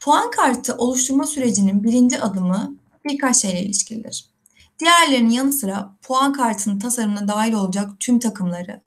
Puan 0.00 0.30
kartı 0.30 0.74
oluşturma 0.76 1.26
sürecinin 1.26 1.84
birinci 1.84 2.20
adımı 2.20 2.76
birkaç 3.04 3.36
şeyle 3.36 3.60
ilişkilidir. 3.60 4.26
Diğerlerinin 4.78 5.30
yanı 5.30 5.52
sıra 5.52 5.96
puan 6.02 6.32
kartının 6.32 6.78
tasarımına 6.78 7.28
dahil 7.28 7.52
olacak 7.52 7.90
tüm 8.00 8.18
takımları 8.18 8.80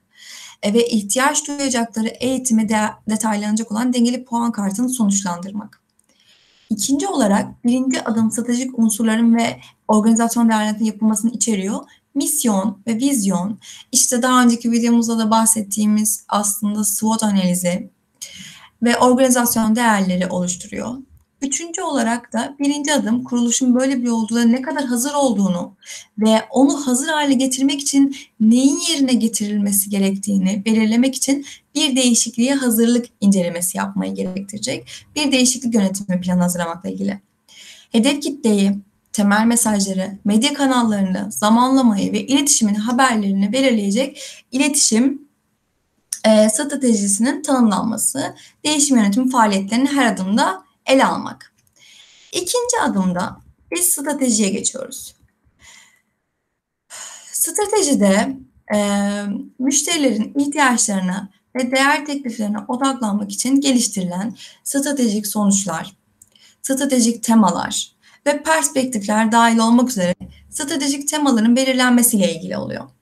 e, 0.64 0.74
ve 0.74 0.88
ihtiyaç 0.88 1.48
duyacakları 1.48 2.08
eğitime 2.08 2.70
de 2.70 2.80
detaylanacak 3.10 3.72
olan 3.72 3.94
dengeli 3.94 4.26
puan 4.26 4.52
kartını 4.52 4.90
sonuçlandırmak. 4.90 5.85
İkinci 6.70 7.08
olarak 7.08 7.66
birinci 7.66 8.04
adım 8.04 8.32
stratejik 8.32 8.80
unsurların 8.80 9.36
ve 9.36 9.60
organizasyon 9.88 10.50
değerlendirme 10.50 10.88
yapılmasını 10.88 11.32
içeriyor. 11.32 11.80
Misyon 12.16 12.80
ve 12.88 12.96
vizyon, 12.96 13.60
işte 13.92 14.22
daha 14.22 14.44
önceki 14.44 14.72
videomuzda 14.72 15.20
da 15.20 15.32
bahsettiğimiz 15.32 16.26
aslında 16.30 16.84
SWOT 16.84 17.24
analizi 17.24 17.90
ve 18.84 18.98
organizasyon 18.98 19.76
değerleri 19.76 20.28
oluşturuyor. 20.28 20.96
Üçüncü 21.42 21.82
olarak 21.82 22.34
da 22.34 22.56
birinci 22.60 22.94
adım 22.94 23.24
kuruluşun 23.24 23.76
böyle 23.76 23.98
bir 23.98 24.08
yolculuğa 24.08 24.44
ne 24.44 24.62
kadar 24.62 24.86
hazır 24.86 25.14
olduğunu 25.14 25.76
ve 26.18 26.42
onu 26.50 26.88
hazır 26.88 27.08
hale 27.08 27.34
getirmek 27.34 27.82
için 27.82 28.16
neyin 28.40 28.80
yerine 28.90 29.14
getirilmesi 29.14 29.90
gerektiğini 29.90 30.66
belirlemek 30.66 31.16
için 31.16 31.46
bir 31.76 31.96
değişikliğe 31.96 32.56
hazırlık 32.56 33.06
incelemesi 33.22 33.78
yapmayı 33.78 34.16
gerektirecek 34.16 34.88
bir 35.16 35.32
değişiklik 35.32 35.76
yönetimi 35.76 36.22
planı 36.22 36.42
hazırlamakla 36.42 36.90
ilgili. 36.90 37.22
Hedef 37.92 38.22
kitleyi, 38.22 38.72
temel 39.14 39.46
mesajları, 39.46 40.18
medya 40.26 40.54
kanallarını, 40.54 41.32
zamanlamayı 41.32 42.14
ve 42.14 42.26
iletişimin 42.26 42.76
haberlerini 42.76 43.54
belirleyecek 43.54 44.22
iletişim 44.52 45.28
e, 46.26 46.50
stratejisinin 46.50 47.42
tanımlanması, 47.42 48.36
değişim 48.66 48.98
yönetimi 48.98 49.30
faaliyetlerini 49.30 49.88
her 49.88 50.14
adımda 50.14 50.65
ele 50.86 51.06
almak. 51.06 51.54
İkinci 52.32 52.82
adımda 52.82 53.42
biz 53.72 53.86
stratejiye 53.86 54.50
geçiyoruz. 54.50 55.16
Stratejide 57.32 58.38
e, 58.76 58.80
müşterilerin 59.60 60.34
ihtiyaçlarına 60.40 61.30
ve 61.56 61.72
değer 61.72 62.06
tekliflerine 62.06 62.58
odaklanmak 62.68 63.32
için 63.32 63.62
geliştirilen 63.62 64.36
stratejik 64.64 65.28
sonuçlar, 65.28 65.96
stratejik 66.62 67.24
temalar 67.24 67.96
ve 68.28 68.44
perspektifler 68.44 69.32
dahil 69.32 69.58
olmak 69.58 69.90
üzere 69.90 70.16
stratejik 70.50 71.08
temaların 71.08 71.56
belirlenmesiyle 71.56 72.36
ilgili 72.36 72.58
oluyor. 72.58 72.95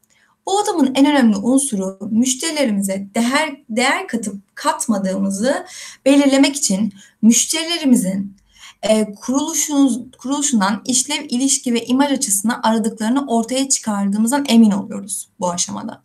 Bu 0.45 0.59
adımın 0.59 0.95
en 0.95 1.05
önemli 1.05 1.35
unsuru 1.37 1.97
müşterilerimize 2.11 3.07
değer, 3.15 3.55
değer 3.69 4.07
katıp 4.07 4.55
katmadığımızı 4.55 5.65
belirlemek 6.05 6.55
için 6.55 6.93
müşterilerimizin 7.21 8.37
e, 8.83 9.13
kuruluşun, 9.13 10.11
kuruluşundan 10.17 10.81
işlev, 10.85 11.25
ilişki 11.29 11.73
ve 11.73 11.85
imaj 11.85 12.11
açısından 12.11 12.59
aradıklarını 12.63 13.27
ortaya 13.27 13.69
çıkardığımızdan 13.69 14.45
emin 14.49 14.71
oluyoruz 14.71 15.29
bu 15.39 15.51
aşamada. 15.51 16.03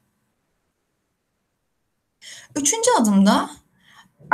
Üçüncü 2.56 2.90
adımda 3.00 3.50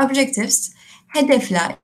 objectives, 0.05 0.73
hedefler. 1.09 1.77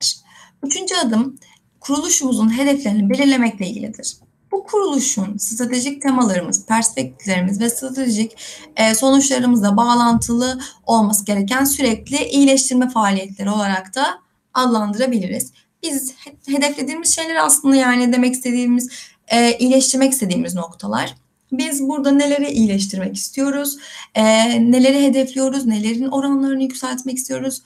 Üçüncü 0.63 0.95
adım 0.95 1.39
kuruluşumuzun 1.79 2.57
hedeflerini 2.57 3.09
belirlemekle 3.09 3.67
ilgilidir. 3.67 4.17
Bu 4.51 4.63
kuruluşun 4.63 5.37
stratejik 5.37 6.01
temalarımız, 6.01 6.65
perspektiflerimiz 6.65 7.61
ve 7.61 7.69
stratejik 7.69 8.37
e, 8.77 8.95
sonuçlarımızla 8.95 9.77
bağlantılı 9.77 10.59
olması 10.85 11.25
gereken 11.25 11.63
sürekli 11.63 12.25
iyileştirme 12.25 12.89
faaliyetleri 12.89 13.49
olarak 13.49 13.95
da 13.95 14.21
adlandırabiliriz. 14.53 15.51
Biz 15.83 16.13
hedeflediğimiz 16.47 17.15
şeyler 17.15 17.35
aslında 17.35 17.75
yani 17.75 18.13
demek 18.13 18.33
istediğimiz, 18.33 18.89
e, 19.27 19.57
iyileştirmek 19.57 20.11
istediğimiz 20.13 20.55
noktalar. 20.55 21.15
Biz 21.51 21.87
burada 21.87 22.11
neleri 22.11 22.51
iyileştirmek 22.51 23.15
istiyoruz, 23.15 23.77
e, 24.15 24.23
neleri 24.71 25.03
hedefliyoruz, 25.03 25.65
nelerin 25.65 26.07
oranlarını 26.07 26.63
yükseltmek 26.63 27.17
istiyoruz 27.17 27.61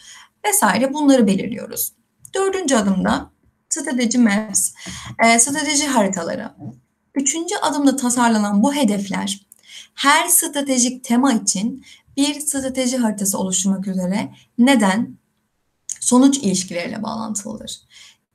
vesaire 0.48 0.94
bunları 0.94 1.28
belirliyoruz. 1.28 1.92
Dördüncü 2.36 2.76
adımda 2.76 3.32
strateji 3.82 4.18
maps, 4.18 4.72
e, 5.24 5.40
strateji 5.40 5.88
haritaları. 5.88 6.52
Üçüncü 7.16 7.56
adımda 7.56 7.96
tasarlanan 7.96 8.64
bu 8.64 8.74
hedefler 8.74 9.46
her 9.96 10.28
stratejik 10.28 11.04
tema 11.04 11.34
için 11.34 11.86
bir 12.18 12.40
strateji 12.40 12.98
haritası 12.98 13.38
oluşturmak 13.38 13.88
üzere 13.88 14.34
neden 14.58 15.18
sonuç 16.00 16.38
ilişkileriyle 16.38 17.04
bağlantılıdır. 17.04 17.82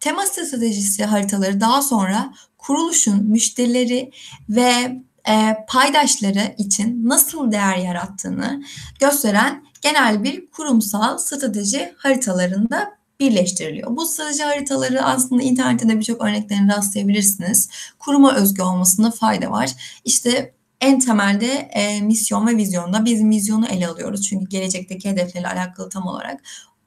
Tema 0.01 0.27
stratejisi 0.27 1.05
haritaları 1.05 1.61
daha 1.61 1.83
sonra 1.83 2.35
kuruluşun 2.59 3.25
müşterileri 3.25 4.11
ve 4.49 5.03
e, 5.29 5.57
paydaşları 5.69 6.55
için 6.59 7.09
nasıl 7.09 7.53
değer 7.53 7.77
yarattığını 7.77 8.63
gösteren 9.01 9.65
genel 9.83 10.25
bir 10.25 10.51
kurumsal 10.51 11.19
strateji 11.19 11.95
haritalarında 11.97 13.00
birleştiriliyor. 13.21 13.97
Bu 13.97 14.07
strateji 14.07 14.43
haritaları 14.43 15.05
aslında 15.05 15.43
internette 15.43 15.89
de 15.89 15.99
birçok 15.99 16.23
örneklerini 16.23 16.73
rastlayabilirsiniz. 16.73 17.69
Kuruma 17.99 18.35
özgü 18.35 18.63
olmasında 18.63 19.11
fayda 19.11 19.51
var. 19.51 20.01
İşte 20.05 20.55
en 20.81 21.01
temelde 21.01 21.47
e, 21.53 22.01
misyon 22.01 22.47
ve 22.47 22.57
vizyonda 22.57 23.05
biz 23.05 23.25
vizyonu 23.25 23.67
ele 23.67 23.89
alıyoruz. 23.89 24.29
Çünkü 24.29 24.47
gelecekteki 24.47 25.11
hedeflerle 25.11 25.49
alakalı 25.49 25.89
tam 25.89 26.07
olarak 26.07 26.41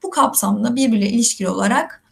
bu 0.03 0.09
kapsamda 0.09 0.75
birbiriyle 0.75 1.09
ilişkili 1.09 1.49
olarak 1.49 2.03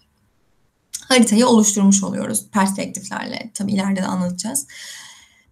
haritayı 1.07 1.47
oluşturmuş 1.47 2.03
oluyoruz 2.03 2.45
perspektiflerle. 2.51 3.51
Tabii 3.53 3.71
ileride 3.71 4.01
de 4.01 4.05
anlatacağız. 4.05 4.67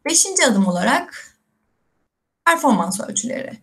Beşinci 0.05 0.45
adım 0.45 0.67
olarak 0.67 1.35
performans 2.45 2.99
ölçüleri. 2.99 3.59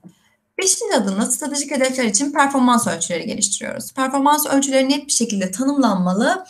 Beşinci 0.59 0.97
adımda 0.97 1.31
stratejik 1.31 1.71
hedefler 1.71 2.05
için 2.05 2.33
performans 2.33 2.87
ölçüleri 2.87 3.27
geliştiriyoruz. 3.27 3.93
Performans 3.93 4.47
ölçüleri 4.47 4.89
net 4.89 5.07
bir 5.07 5.13
şekilde 5.13 5.51
tanımlanmalı 5.51 6.45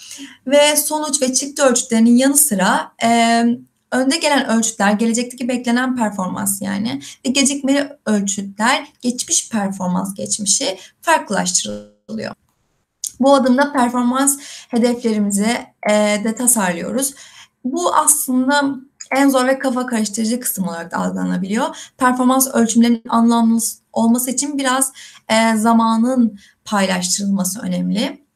ve 0.47 0.77
sonuç 0.77 1.23
ve 1.23 1.35
çıktı 1.35 1.63
ölçütlerinin 1.63 2.17
yanı 2.17 2.37
sıra 2.37 2.93
e, 3.05 3.43
önde 3.93 4.17
gelen 4.17 4.49
ölçütler 4.49 4.93
gelecekteki 4.93 5.49
beklenen 5.49 5.97
performans 5.97 6.63
yani 6.63 7.03
ve 7.27 7.31
gecikmeli 7.31 7.89
ölçütler 8.07 8.89
geçmiş 9.03 9.51
performans 9.51 10.15
geçmişi 10.15 10.79
farklılaştırılıyor. 11.03 12.35
Bu 13.21 13.35
adımda 13.35 13.73
performans 13.73 14.39
hedeflerimizi 14.69 15.67
e, 15.91 15.93
de 16.25 16.35
tasarlıyoruz. 16.35 17.15
Bu 17.65 17.95
aslında 17.95 18.77
en 19.11 19.29
zor 19.29 19.47
ve 19.47 19.59
kafa 19.59 19.87
karıştırıcı 19.87 20.41
kısım 20.41 20.69
olarak 20.69 20.95
algılanabiliyor. 20.95 21.77
Performans 21.99 22.49
ölçümlerinin 22.55 23.03
anlamlı 23.09 23.61
olması 23.93 24.31
için 24.31 24.59
biraz 24.59 24.93
e, 25.29 25.57
zamanın 25.57 26.39
paylaştırılması 26.65 27.61
önemli. 27.61 28.27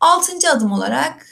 Altıncı 0.00 0.50
adım 0.50 0.72
olarak 0.72 1.26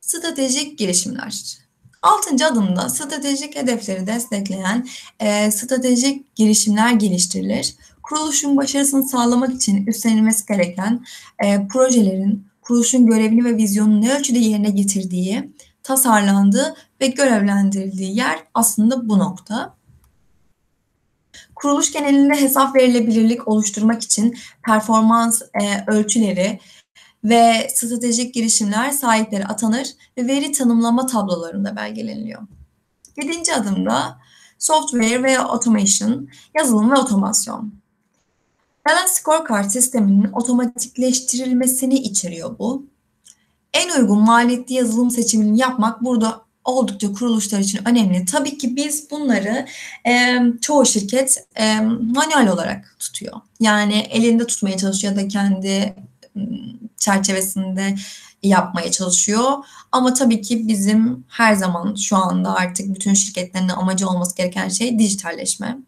stratejik 0.00 0.78
girişimler. 0.78 1.62
Altıncı 2.02 2.46
adımda 2.46 2.88
stratejik 2.88 3.56
hedefleri 3.56 4.06
destekleyen 4.06 4.88
e, 5.20 5.50
stratejik 5.50 6.36
girişimler 6.36 6.92
geliştirilir. 6.92 7.74
Kuruluşun 8.02 8.56
başarısını 8.56 9.08
sağlamak 9.08 9.54
için 9.54 9.86
üstlenilmesi 9.86 10.46
gereken 10.46 11.04
e, 11.44 11.66
projelerin 11.68 12.46
kuruluşun 12.62 13.06
görevini 13.06 13.44
ve 13.44 13.56
vizyonunu 13.56 14.00
ne 14.00 14.14
ölçüde 14.14 14.38
yerine 14.38 14.70
getirdiği, 14.70 15.52
tasarlandığı 15.82 16.74
ve 17.00 17.06
görevlendirildiği 17.06 18.16
yer 18.16 18.38
aslında 18.54 19.08
bu 19.08 19.18
nokta. 19.18 19.74
Kuruluş 21.54 21.92
genelinde 21.92 22.40
hesap 22.40 22.76
verilebilirlik 22.76 23.48
oluşturmak 23.48 24.02
için 24.02 24.38
performans 24.64 25.42
e, 25.42 25.84
ölçüleri 25.86 26.60
ve 27.24 27.68
stratejik 27.74 28.34
girişimler 28.34 28.90
sahipleri 28.90 29.46
atanır 29.46 29.88
ve 30.18 30.26
veri 30.26 30.52
tanımlama 30.52 31.06
tablolarında 31.06 31.76
belgeleniliyor. 31.76 32.42
Yedinci 33.16 33.54
adımda 33.54 34.18
software 34.58 35.22
ve 35.22 35.38
automation, 35.38 36.28
yazılım 36.54 36.90
ve 36.90 36.94
otomasyon. 36.94 37.74
Balance 38.88 39.08
Scorecard 39.08 39.70
sisteminin 39.70 40.32
otomatikleştirilmesini 40.32 41.94
içeriyor 41.94 42.58
bu. 42.58 42.91
En 43.74 44.00
uygun 44.00 44.18
maliyetli 44.18 44.74
yazılım 44.74 45.10
seçimini 45.10 45.60
yapmak 45.60 46.04
burada 46.04 46.42
oldukça 46.64 47.12
kuruluşlar 47.12 47.58
için 47.58 47.88
önemli. 47.88 48.24
Tabii 48.24 48.58
ki 48.58 48.76
biz 48.76 49.10
bunları 49.10 49.66
e, 50.06 50.38
çoğu 50.60 50.86
şirket 50.86 51.46
e, 51.54 51.80
manuel 52.14 52.48
olarak 52.48 52.96
tutuyor. 52.98 53.40
Yani 53.60 53.98
elinde 53.98 54.46
tutmaya 54.46 54.76
çalışıyor 54.76 55.16
ya 55.16 55.24
da 55.24 55.28
kendi 55.28 55.94
çerçevesinde 56.96 57.94
yapmaya 58.42 58.90
çalışıyor. 58.90 59.52
Ama 59.92 60.14
tabii 60.14 60.40
ki 60.42 60.68
bizim 60.68 61.24
her 61.28 61.54
zaman 61.54 61.94
şu 61.94 62.16
anda 62.16 62.54
artık 62.54 62.94
bütün 62.94 63.14
şirketlerin 63.14 63.68
amacı 63.68 64.08
olması 64.08 64.36
gereken 64.36 64.68
şey 64.68 64.98
dijitalleşme. 64.98 65.78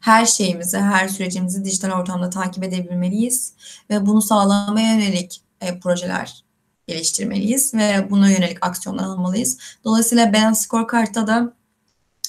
Her 0.00 0.26
şeyimizi, 0.26 0.78
her 0.78 1.08
sürecimizi 1.08 1.64
dijital 1.64 1.90
ortamda 1.90 2.30
takip 2.30 2.64
edebilmeliyiz 2.64 3.52
ve 3.90 4.06
bunu 4.06 4.22
sağlamaya 4.22 4.94
yönelik 4.94 5.42
e, 5.60 5.78
projeler 5.78 6.43
geliştirmeliyiz 6.86 7.74
ve 7.74 8.10
buna 8.10 8.30
yönelik 8.30 8.66
aksiyonlar 8.66 9.04
almalıyız. 9.04 9.58
Dolayısıyla 9.84 10.32
Balance 10.32 10.60
Scorecard'da 10.60 11.26
da 11.26 11.52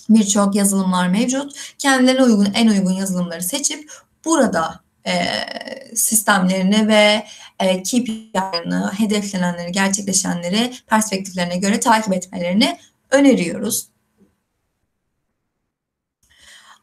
birçok 0.10 0.56
yazılımlar 0.56 1.08
mevcut. 1.08 1.76
Kendilerine 1.78 2.24
uygun 2.24 2.54
en 2.54 2.68
uygun 2.68 2.92
yazılımları 2.92 3.44
seçip 3.44 3.92
burada 4.26 4.80
e, 5.08 5.26
sistemlerini 5.96 6.88
ve 6.88 7.26
e, 7.60 7.84
KPI'lerini, 7.84 8.86
hedeflenenleri, 8.98 9.72
gerçekleşenleri 9.72 10.74
perspektiflerine 10.88 11.58
göre 11.58 11.80
takip 11.80 12.14
etmelerini 12.14 12.78
öneriyoruz. 13.12 13.88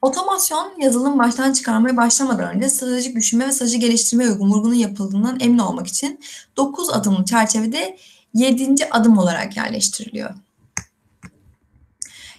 Otomasyon 0.03 0.73
yazılım 0.79 1.19
baştan 1.19 1.53
çıkarmaya 1.53 1.97
başlamadan 1.97 2.55
önce 2.55 2.71
stratejik 2.71 3.17
düşünme 3.17 3.49
ve 3.49 3.53
strateji 3.53 3.79
geliştirme 3.79 4.31
uygun 4.31 4.51
vurgunun 4.51 4.75
yapıldığından 4.75 5.41
emin 5.41 5.59
olmak 5.59 5.87
için 5.87 6.21
9 6.57 6.91
adımlı 6.91 7.25
çerçevede 7.25 7.99
7. 8.35 8.89
adım 8.91 9.19
olarak 9.19 9.57
yerleştiriliyor. 9.57 10.31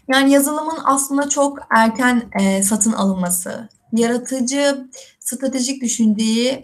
Yani 0.08 0.32
yazılımın 0.32 0.78
aslında 0.84 1.30
çok 1.30 1.60
erken 1.70 2.24
e, 2.40 2.64
satın 2.64 2.92
alınması, 2.92 3.70
yaratıcı, 3.94 4.88
stratejik 5.20 5.82
düşündüğü 5.82 6.64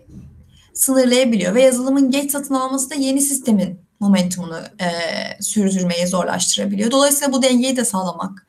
sınırlayabiliyor 0.74 1.56
ve 1.56 1.62
yazılımın 1.62 2.12
geç 2.12 2.32
satın 2.32 2.56
alması 2.56 2.90
da 2.90 2.96
yeni 2.96 3.22
sistemin 3.22 3.80
momentumunu 4.00 4.60
e, 4.60 4.90
sürdürmeyi 5.42 6.08
zorlaştırabiliyor. 6.08 6.92
Dolayısıyla 6.92 7.34
bu 7.34 7.44
dengeyi 7.44 7.78
de 7.78 7.86
sağlamak 7.86 8.48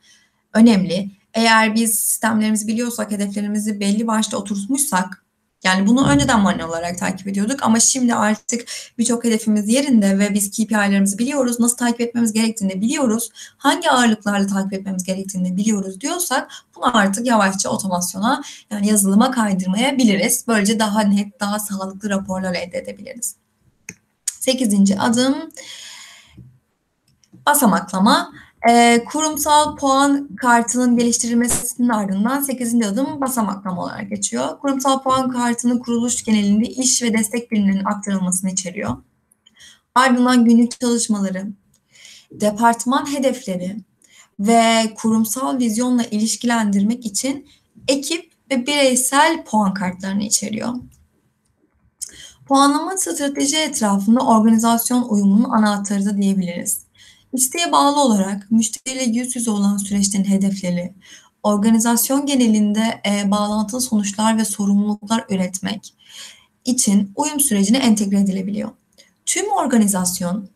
önemli. 0.53 1.20
Eğer 1.33 1.75
biz 1.75 1.99
sistemlerimizi 1.99 2.67
biliyorsak, 2.67 3.11
hedeflerimizi 3.11 3.79
belli 3.79 4.07
başta 4.07 4.37
oturtmuşsak 4.37 5.21
Yani 5.63 5.87
bunu 5.87 6.07
önceden 6.07 6.39
manuel 6.39 6.65
olarak 6.65 6.97
takip 6.97 7.27
ediyorduk 7.27 7.63
ama 7.63 7.79
şimdi 7.79 8.15
artık 8.15 8.65
birçok 8.97 9.23
hedefimiz 9.23 9.69
yerinde 9.69 10.19
ve 10.19 10.33
biz 10.33 10.51
KPI'lerimizi 10.51 11.17
biliyoruz. 11.17 11.59
Nasıl 11.59 11.77
takip 11.77 12.01
etmemiz 12.01 12.33
gerektiğini 12.33 12.81
biliyoruz. 12.81 13.29
Hangi 13.57 13.91
ağırlıklarla 13.91 14.47
takip 14.47 14.73
etmemiz 14.73 15.03
gerektiğini 15.03 15.57
biliyoruz 15.57 16.01
diyorsak 16.01 16.51
bunu 16.75 16.97
artık 16.97 17.25
yavaşça 17.25 17.69
otomasyona 17.69 18.41
yani 18.71 18.87
yazılıma 18.87 19.31
kaydırmayabiliriz. 19.31 20.45
Böylece 20.47 20.79
daha 20.79 21.01
net, 21.01 21.39
daha 21.39 21.59
sağlıklı 21.59 22.09
raporlar 22.09 22.53
elde 22.55 22.77
edebiliriz. 22.77 23.35
Sekizinci 24.25 24.99
adım 24.99 25.35
basamaklama. 27.45 28.33
E, 28.69 29.03
kurumsal 29.05 29.75
puan 29.75 30.35
kartının 30.35 30.97
geliştirilmesinin 30.97 31.89
ardından 31.89 32.41
8. 32.41 32.87
adım 32.87 33.21
basamaklama 33.21 33.83
olarak 33.83 34.09
geçiyor. 34.09 34.59
Kurumsal 34.59 35.03
puan 35.03 35.29
kartının 35.31 35.79
kuruluş 35.79 36.23
genelinde 36.23 36.65
iş 36.65 37.03
ve 37.03 37.13
destek 37.13 37.51
birimlerinin 37.51 37.85
aktarılmasını 37.85 38.51
içeriyor. 38.51 38.97
Ardından 39.95 40.45
günlük 40.45 40.79
çalışmaları, 40.79 41.47
departman 42.31 43.13
hedefleri 43.13 43.77
ve 44.39 44.93
kurumsal 44.95 45.59
vizyonla 45.59 46.03
ilişkilendirmek 46.03 47.05
için 47.05 47.47
ekip 47.87 48.31
ve 48.51 48.67
bireysel 48.67 49.43
puan 49.43 49.73
kartlarını 49.73 50.23
içeriyor. 50.23 50.73
Puanlama 52.47 52.97
strateji 52.97 53.57
etrafında 53.57 54.19
organizasyon 54.19 55.05
uyumunun 55.09 55.49
anahtarı 55.49 56.05
da 56.05 56.17
diyebiliriz. 56.17 56.80
İsteğe 57.33 57.71
bağlı 57.71 58.01
olarak 58.01 58.51
müşteriyle 58.51 59.03
yüz 59.03 59.35
yüze 59.35 59.51
olan 59.51 59.77
süreçlerin 59.77 60.23
hedefleri, 60.23 60.93
organizasyon 61.43 62.25
genelinde 62.25 63.01
e, 63.05 63.31
bağlantılı 63.31 63.81
sonuçlar 63.81 64.37
ve 64.37 64.45
sorumluluklar 64.45 65.25
üretmek 65.29 65.93
için 66.65 67.11
uyum 67.15 67.39
sürecine 67.39 67.77
entegre 67.77 68.19
edilebiliyor. 68.19 68.69
Tüm 69.25 69.51
organizasyon 69.51 70.49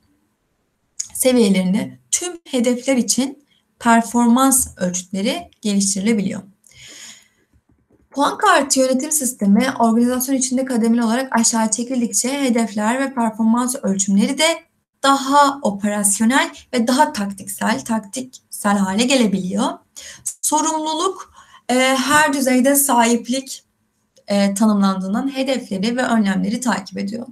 seviyelerinde 1.13 1.99
tüm 2.11 2.33
hedefler 2.43 2.97
için 2.97 3.45
performans 3.79 4.67
ölçütleri 4.77 5.51
geliştirilebiliyor. 5.61 6.41
Puan 8.11 8.37
kartı 8.37 8.79
yönetim 8.79 9.11
sistemi 9.11 9.67
organizasyon 9.79 10.35
içinde 10.35 10.65
kademeli 10.65 11.03
olarak 11.03 11.39
aşağı 11.39 11.71
çekildikçe 11.71 12.41
hedefler 12.41 12.99
ve 12.99 13.13
performans 13.13 13.75
ölçümleri 13.83 14.37
de 14.37 14.65
daha 15.05 15.59
operasyonel 15.61 16.51
ve 16.73 16.87
daha 16.87 17.13
taktiksel, 17.13 17.85
taktiksel 17.85 18.77
hale 18.77 19.03
gelebiliyor. 19.03 19.69
Sorumluluk 20.41 21.33
e, 21.69 21.75
her 21.95 22.33
düzeyde 22.33 22.75
sahiplik 22.75 23.63
e, 24.27 24.53
tanımlandığından 24.53 25.35
hedefleri 25.35 25.97
ve 25.97 26.03
önlemleri 26.03 26.59
takip 26.59 26.97
ediyor. 26.97 27.27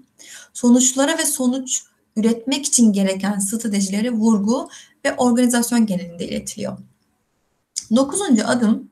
Sonuçlara 0.53 1.17
ve 1.17 1.25
sonuç 1.25 1.83
üretmek 2.15 2.65
için 2.65 2.93
gereken 2.93 3.39
stratejilere 3.39 4.11
vurgu 4.11 4.69
ve 5.05 5.15
organizasyon 5.15 5.85
genelinde 5.85 6.27
iletiliyor. 6.27 6.77
Dokuzuncu 7.95 8.47
adım 8.47 8.91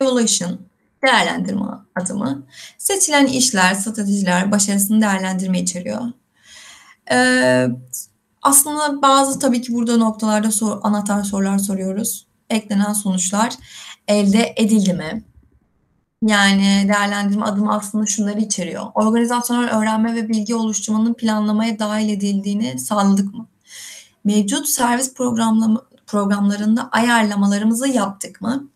evaluation, 0.00 0.60
değerlendirme 1.06 1.66
adımı. 1.94 2.46
Seçilen 2.78 3.26
işler, 3.26 3.74
stratejiler 3.74 4.52
başarısını 4.52 5.00
değerlendirme 5.00 5.60
içeriyor. 5.60 6.00
Ee, 7.12 7.68
aslında 8.42 9.02
bazı 9.02 9.38
tabii 9.38 9.62
ki 9.62 9.74
burada 9.74 9.96
noktalarda 9.96 10.50
sor, 10.50 10.80
anahtar 10.82 11.22
sorular 11.22 11.58
soruyoruz. 11.58 12.26
Eklenen 12.50 12.92
sonuçlar 12.92 13.54
elde 14.08 14.54
edildi 14.56 14.92
mi? 14.92 15.24
Yani 16.26 16.84
değerlendirme 16.88 17.44
adımı 17.44 17.74
aslında 17.74 18.06
şunları 18.06 18.40
içeriyor. 18.40 18.86
Organizasyonel 18.94 19.70
öğrenme 19.70 20.14
ve 20.14 20.28
bilgi 20.28 20.54
oluşturmanın 20.54 21.14
planlamaya 21.14 21.78
dahil 21.78 22.08
edildiğini 22.08 22.78
sağladık 22.78 23.34
mı? 23.34 23.46
Mevcut 24.24 24.68
servis 24.68 25.14
programlama, 25.14 25.82
programlarında 26.06 26.88
ayarlamalarımızı 26.90 27.88
yaptık 27.88 28.40
mı? 28.40 28.68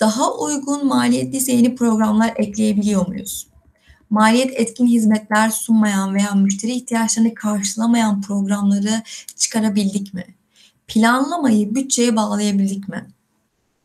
Daha 0.00 0.32
uygun 0.32 0.86
maliyetli 0.86 1.52
yeni 1.52 1.74
programlar 1.74 2.32
ekleyebiliyor 2.36 3.08
muyuz? 3.08 3.53
Maliyet 4.10 4.60
etkin 4.60 4.86
hizmetler 4.86 5.50
sunmayan 5.50 6.14
veya 6.14 6.30
müşteri 6.30 6.72
ihtiyaçlarını 6.72 7.34
karşılamayan 7.34 8.22
programları 8.22 9.02
çıkarabildik 9.36 10.14
mi? 10.14 10.24
Planlamayı 10.86 11.74
bütçeye 11.74 12.16
bağlayabildik 12.16 12.88
mi? 12.88 13.06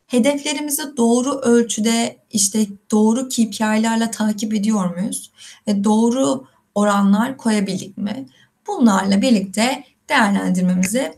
Hedeflerimizi 0.07 0.97
doğru 0.97 1.39
ölçüde 1.39 2.17
işte 2.31 2.67
doğru 2.91 3.29
KPI'lerle 3.29 4.11
takip 4.11 4.53
ediyor 4.53 4.95
muyuz? 4.95 5.31
Ve 5.67 5.83
doğru 5.83 6.47
oranlar 6.75 7.37
koyabildik 7.37 7.97
mi? 7.97 8.25
Bunlarla 8.67 9.21
birlikte 9.21 9.83
değerlendirmemizi 10.09 11.13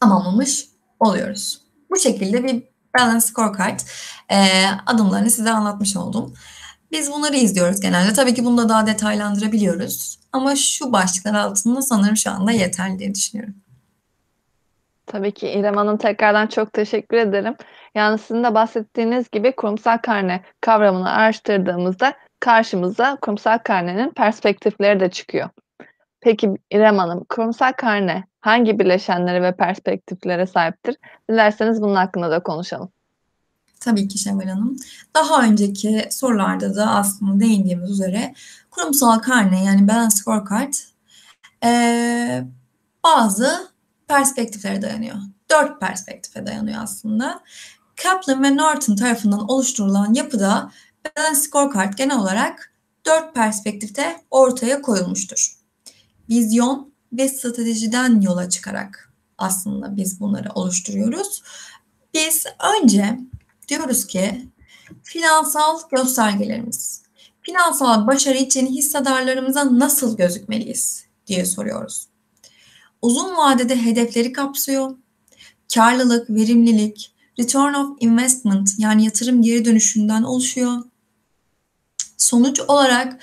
tamamlamış 0.00 0.68
oluyoruz. 1.00 1.60
Bu 1.90 1.98
şekilde 1.98 2.44
bir 2.44 2.62
balance 2.98 3.20
scorecard 3.20 3.80
e, 4.30 4.66
adımlarını 4.86 5.30
size 5.30 5.50
anlatmış 5.50 5.96
oldum. 5.96 6.34
Biz 6.92 7.12
bunları 7.12 7.36
izliyoruz 7.36 7.80
genelde. 7.80 8.12
Tabii 8.12 8.34
ki 8.34 8.44
bunu 8.44 8.58
da 8.58 8.68
daha 8.68 8.86
detaylandırabiliyoruz. 8.86 10.18
Ama 10.32 10.56
şu 10.56 10.92
başlıklar 10.92 11.34
altında 11.34 11.82
sanırım 11.82 12.16
şu 12.16 12.30
anda 12.30 12.52
yeterli 12.52 12.98
diye 12.98 13.14
düşünüyorum. 13.14 13.54
Tabii 15.06 15.32
ki 15.32 15.48
İrem 15.48 15.76
Hanım 15.76 15.96
tekrardan 15.96 16.46
çok 16.46 16.72
teşekkür 16.72 17.16
ederim. 17.16 17.56
Yani 17.94 18.18
sizin 18.18 18.44
de 18.44 18.54
bahsettiğiniz 18.54 19.30
gibi 19.30 19.56
kurumsal 19.56 19.98
karne 19.98 20.44
kavramını 20.60 21.10
araştırdığımızda 21.10 22.14
karşımıza 22.40 23.16
kurumsal 23.16 23.58
karnenin 23.58 24.10
perspektifleri 24.10 25.00
de 25.00 25.10
çıkıyor. 25.10 25.48
Peki 26.20 26.54
İrem 26.70 26.98
Hanım, 26.98 27.24
kurumsal 27.28 27.72
karne 27.72 28.24
hangi 28.40 28.78
bileşenlere 28.78 29.42
ve 29.42 29.56
perspektiflere 29.56 30.46
sahiptir? 30.46 30.96
Dilerseniz 31.30 31.82
bunun 31.82 31.94
hakkında 31.94 32.30
da 32.30 32.42
konuşalım. 32.42 32.92
Tabii 33.80 34.08
ki 34.08 34.18
Şevval 34.18 34.48
Hanım. 34.48 34.76
Daha 35.14 35.42
önceki 35.42 36.08
sorularda 36.10 36.76
da 36.76 36.90
aslında 36.90 37.40
değindiğimiz 37.40 37.90
üzere 37.90 38.34
kurumsal 38.70 39.18
karne 39.18 39.64
yani 39.64 39.88
balance 39.88 40.16
scorecard 40.16 40.72
e, 41.64 42.44
bazı 43.04 43.68
perspektiflere 44.08 44.82
dayanıyor. 44.82 45.16
Dört 45.50 45.80
perspektife 45.80 46.46
dayanıyor 46.46 46.82
aslında. 46.82 47.42
Kaplan 48.02 48.42
ve 48.42 48.56
Norton 48.56 48.96
tarafından 48.96 49.50
oluşturulan 49.50 50.14
yapıda 50.14 50.70
balance 51.16 51.40
scorecard 51.40 51.92
genel 51.94 52.18
olarak 52.18 52.72
dört 53.06 53.34
perspektifte 53.34 54.16
ortaya 54.30 54.82
koyulmuştur. 54.82 55.56
Vizyon 56.30 56.92
ve 57.12 57.28
stratejiden 57.28 58.20
yola 58.20 58.48
çıkarak 58.50 59.12
aslında 59.38 59.96
biz 59.96 60.20
bunları 60.20 60.48
oluşturuyoruz. 60.54 61.42
Biz 62.14 62.44
önce 62.82 63.18
diyoruz 63.68 64.06
ki 64.06 64.48
finansal 65.02 65.78
göstergelerimiz. 65.90 67.02
Finansal 67.42 68.06
başarı 68.06 68.38
için 68.38 68.66
hissedarlarımıza 68.66 69.78
nasıl 69.78 70.16
gözükmeliyiz 70.16 71.06
diye 71.26 71.44
soruyoruz. 71.44 72.06
Uzun 73.02 73.36
vadede 73.36 73.84
hedefleri 73.84 74.32
kapsıyor. 74.32 74.96
Karlılık, 75.74 76.30
verimlilik, 76.30 77.14
return 77.38 77.74
of 77.74 77.96
investment 78.00 78.74
yani 78.78 79.04
yatırım 79.04 79.42
geri 79.42 79.64
dönüşünden 79.64 80.22
oluşuyor. 80.22 80.82
Sonuç 82.16 82.60
olarak 82.60 83.22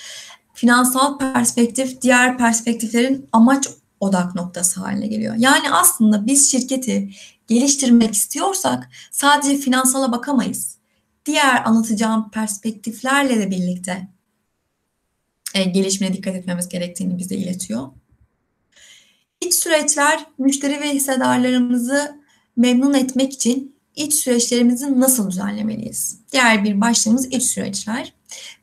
finansal 0.53 1.17
perspektif 1.17 2.01
diğer 2.01 2.37
perspektiflerin 2.37 3.29
amaç 3.31 3.67
odak 3.99 4.35
noktası 4.35 4.79
haline 4.79 5.07
geliyor. 5.07 5.35
Yani 5.37 5.71
aslında 5.71 6.25
biz 6.25 6.51
şirketi 6.51 7.09
geliştirmek 7.47 8.13
istiyorsak 8.13 8.89
sadece 9.11 9.57
finansala 9.57 10.11
bakamayız. 10.11 10.77
Diğer 11.25 11.65
anlatacağım 11.65 12.31
perspektiflerle 12.31 13.39
de 13.39 13.51
birlikte 13.51 14.07
e, 15.53 15.63
gelişimine 15.63 16.13
dikkat 16.13 16.35
etmemiz 16.35 16.69
gerektiğini 16.69 17.17
bize 17.17 17.35
iletiyor. 17.35 17.87
İç 19.41 19.53
süreçler 19.53 20.25
müşteri 20.37 20.81
ve 20.81 20.93
hissedarlarımızı 20.93 22.23
memnun 22.57 22.93
etmek 22.93 23.33
için 23.33 23.75
iç 23.95 24.13
süreçlerimizi 24.13 24.99
nasıl 24.99 25.31
düzenlemeliyiz? 25.31 26.19
Diğer 26.31 26.63
bir 26.63 26.81
başlığımız 26.81 27.25
iç 27.25 27.43
süreçler. 27.43 28.13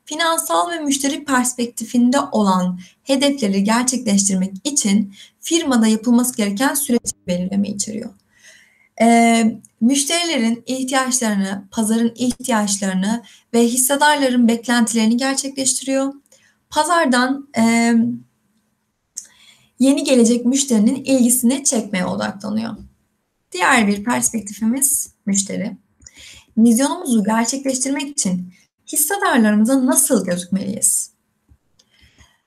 Finansal 0.05 0.71
ve 0.71 0.79
müşteri 0.79 1.25
perspektifinde 1.25 2.19
olan 2.31 2.79
hedefleri 3.03 3.63
gerçekleştirmek 3.63 4.53
için 4.63 5.13
firmada 5.39 5.87
yapılması 5.87 6.37
gereken 6.37 6.73
süreç 6.73 7.11
belirleme 7.27 7.69
içeriyor. 7.69 8.09
Ee, 9.01 9.61
müşterilerin 9.81 10.63
ihtiyaçlarını, 10.65 11.67
pazarın 11.71 12.11
ihtiyaçlarını 12.15 13.23
ve 13.53 13.63
hissedarların 13.63 14.47
beklentilerini 14.47 15.17
gerçekleştiriyor. 15.17 16.13
Pazardan 16.69 17.49
e, 17.57 17.93
yeni 19.79 20.03
gelecek 20.03 20.45
müşterinin 20.45 20.95
ilgisini 20.95 21.63
çekmeye 21.63 22.05
odaklanıyor. 22.05 22.77
Diğer 23.51 23.87
bir 23.87 24.03
perspektifimiz 24.03 25.13
müşteri. 25.25 25.77
Vizyonumuzu 26.57 27.23
gerçekleştirmek 27.23 28.09
için 28.09 28.53
hissedarlarımıza 28.91 29.85
nasıl 29.85 30.25
gözükmeliyiz? 30.25 31.11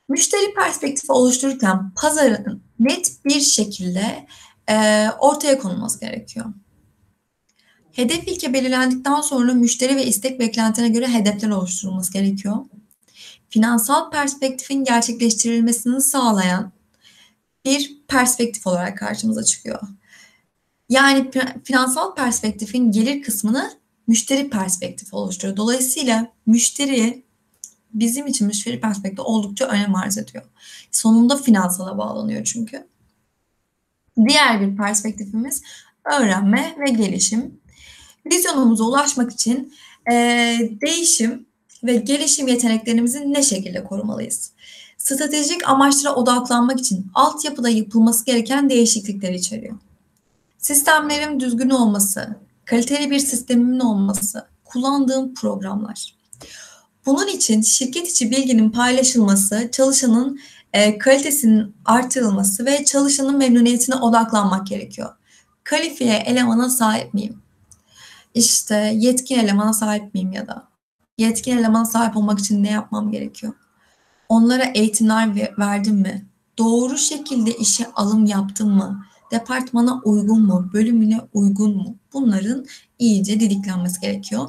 Müşteri 0.08 0.54
perspektifi 0.54 1.12
oluştururken 1.12 1.92
pazarın 1.96 2.62
net 2.78 3.24
bir 3.24 3.40
şekilde 3.40 4.26
e, 4.70 5.08
ortaya 5.18 5.58
konulması 5.58 6.00
gerekiyor. 6.00 6.46
Hedef 7.92 8.28
ilke 8.28 8.52
belirlendikten 8.52 9.20
sonra 9.20 9.54
müşteri 9.54 9.96
ve 9.96 10.06
istek 10.06 10.40
beklentilerine 10.40 10.94
göre 10.94 11.08
hedefler 11.08 11.50
oluşturulması 11.50 12.12
gerekiyor. 12.12 12.56
Finansal 13.48 14.10
perspektifin 14.10 14.84
gerçekleştirilmesini 14.84 16.00
sağlayan 16.00 16.72
bir 17.64 17.98
perspektif 18.08 18.66
olarak 18.66 18.98
karşımıza 18.98 19.44
çıkıyor. 19.44 19.80
Yani 20.88 21.30
finansal 21.64 22.14
perspektifin 22.14 22.92
gelir 22.92 23.22
kısmını 23.22 23.70
müşteri 24.06 24.50
perspektifi 24.50 25.16
oluşturuyor. 25.16 25.56
Dolayısıyla 25.56 26.32
müşteri 26.46 27.24
bizim 27.94 28.26
için 28.26 28.46
müşteri 28.46 28.80
perspektifi 28.80 29.22
oldukça 29.22 29.66
önem 29.66 29.94
arz 29.94 30.18
ediyor. 30.18 30.44
Sonunda 30.90 31.36
finansala 31.36 31.98
bağlanıyor 31.98 32.44
çünkü. 32.44 32.93
Diğer 34.28 34.60
bir 34.60 34.76
perspektifimiz 34.76 35.62
öğrenme 36.04 36.76
ve 36.78 36.90
gelişim. 36.90 37.60
Vizyonumuza 38.26 38.84
ulaşmak 38.84 39.32
için 39.32 39.74
e, 40.10 40.14
değişim 40.80 41.46
ve 41.84 41.96
gelişim 41.96 42.48
yeteneklerimizi 42.48 43.32
ne 43.32 43.42
şekilde 43.42 43.84
korumalıyız? 43.84 44.52
Stratejik 44.98 45.68
amaçlara 45.68 46.14
odaklanmak 46.14 46.80
için 46.80 47.06
altyapıda 47.14 47.68
yapılması 47.68 48.24
gereken 48.24 48.70
değişiklikler 48.70 49.32
içeriyor. 49.32 49.78
Sistemlerin 50.58 51.40
düzgün 51.40 51.70
olması, 51.70 52.36
kaliteli 52.64 53.10
bir 53.10 53.18
sistemimin 53.18 53.80
olması, 53.80 54.46
kullandığım 54.64 55.34
programlar. 55.34 56.14
Bunun 57.06 57.26
için 57.26 57.62
şirket 57.62 58.08
içi 58.08 58.30
bilginin 58.30 58.70
paylaşılması, 58.70 59.68
çalışanın 59.72 60.40
e, 60.74 60.98
kalitesinin 60.98 61.76
artırılması 61.84 62.66
ve 62.66 62.84
çalışanın 62.84 63.38
memnuniyetine 63.38 63.96
odaklanmak 63.96 64.66
gerekiyor. 64.66 65.10
Kalifiye 65.64 66.14
elemana 66.14 66.70
sahip 66.70 67.14
miyim? 67.14 67.38
İşte 68.34 68.92
yetkin 68.96 69.38
elemana 69.38 69.72
sahip 69.72 70.14
miyim 70.14 70.32
ya 70.32 70.46
da 70.46 70.68
yetkin 71.18 71.58
elemana 71.58 71.84
sahip 71.84 72.16
olmak 72.16 72.38
için 72.38 72.62
ne 72.62 72.70
yapmam 72.70 73.10
gerekiyor? 73.10 73.52
Onlara 74.28 74.64
eğitimler 74.64 75.58
verdim 75.58 75.96
mi? 75.96 76.26
Doğru 76.58 76.98
şekilde 76.98 77.52
işe 77.52 77.86
alım 77.94 78.26
yaptım 78.26 78.70
mı? 78.70 79.04
Departmana 79.30 80.00
uygun 80.04 80.42
mu? 80.42 80.70
Bölümüne 80.72 81.20
uygun 81.32 81.76
mu? 81.76 81.96
Bunların 82.12 82.66
iyice 82.98 83.40
didiklenmesi 83.40 84.00
gerekiyor. 84.00 84.48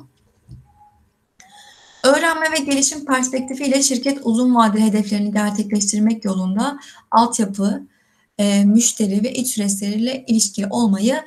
Öğrenme 2.05 2.51
ve 2.51 2.57
gelişim 2.57 3.05
perspektifiyle 3.05 3.83
şirket 3.83 4.19
uzun 4.23 4.55
vadeli 4.55 4.83
hedeflerini 4.83 5.31
gerçekleştirmek 5.31 6.25
yolunda 6.25 6.79
altyapı, 7.11 7.87
e, 8.37 8.65
müşteri 8.65 9.23
ve 9.23 9.33
iç 9.33 9.47
süreçleriyle 9.47 10.25
ilişkili 10.27 10.67
olmayı 10.69 11.23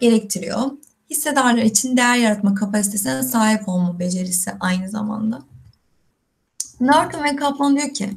gerektiriyor. 0.00 0.70
Hissedarlar 1.10 1.62
için 1.62 1.96
değer 1.96 2.16
yaratma 2.16 2.54
kapasitesine 2.54 3.22
sahip 3.22 3.68
olma 3.68 3.98
becerisi 3.98 4.52
aynı 4.60 4.90
zamanda. 4.90 5.42
Norton 6.80 7.24
ve 7.24 7.36
Kaplan 7.36 7.76
diyor 7.76 7.94
ki, 7.94 8.10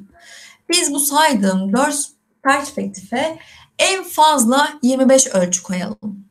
biz 0.69 0.93
bu 0.93 0.99
saydığım 0.99 1.73
dört 1.73 2.09
perspektife 2.43 3.39
en 3.79 4.03
fazla 4.03 4.79
25 4.83 5.27
ölçü 5.27 5.63
koyalım. 5.63 6.25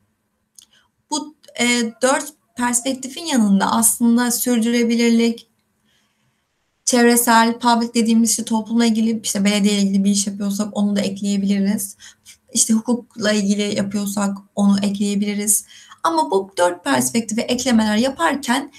Bu 1.10 1.34
e, 1.60 1.66
dört 2.02 2.32
perspektifin 2.56 3.24
yanında 3.24 3.72
aslında 3.72 4.30
sürdürülebilirlik, 4.30 5.51
çevresel, 6.92 7.58
public 7.58 7.94
dediğimiz 7.94 8.30
işte 8.30 8.44
toplumla 8.44 8.86
ilgili, 8.86 9.20
işte 9.20 9.44
belediye 9.44 9.78
ilgili 9.78 10.04
bir 10.04 10.10
iş 10.10 10.26
yapıyorsak 10.26 10.68
onu 10.72 10.96
da 10.96 11.00
ekleyebiliriz. 11.00 11.96
İşte 12.52 12.74
hukukla 12.74 13.32
ilgili 13.32 13.76
yapıyorsak 13.76 14.36
onu 14.54 14.78
ekleyebiliriz. 14.82 15.64
Ama 16.02 16.30
bu 16.30 16.52
dört 16.58 16.84
perspektife 16.84 17.42
eklemeler 17.42 17.96
yaparken 17.96 18.72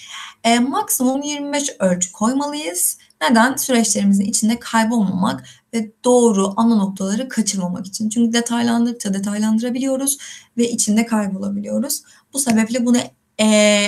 e, 0.44 0.60
maksimum 0.60 1.22
25 1.22 1.70
ölçü 1.80 2.12
koymalıyız. 2.12 2.98
Neden? 3.22 3.56
Süreçlerimizin 3.56 4.26
içinde 4.26 4.60
kaybolmamak 4.60 5.44
ve 5.74 5.92
doğru 6.04 6.54
ana 6.58 6.76
noktaları 6.76 7.30
kaçırmamak 7.30 7.88
için. 7.88 8.10
Çünkü 8.10 8.34
detaylandıkça 8.34 9.14
detaylandırabiliyoruz 9.14 10.18
ve 10.58 10.70
içinde 10.70 11.06
kaybolabiliyoruz. 11.06 12.04
Bu 12.34 12.40
sebeple 12.40 12.86
bunu 12.86 12.98
e, 13.38 13.46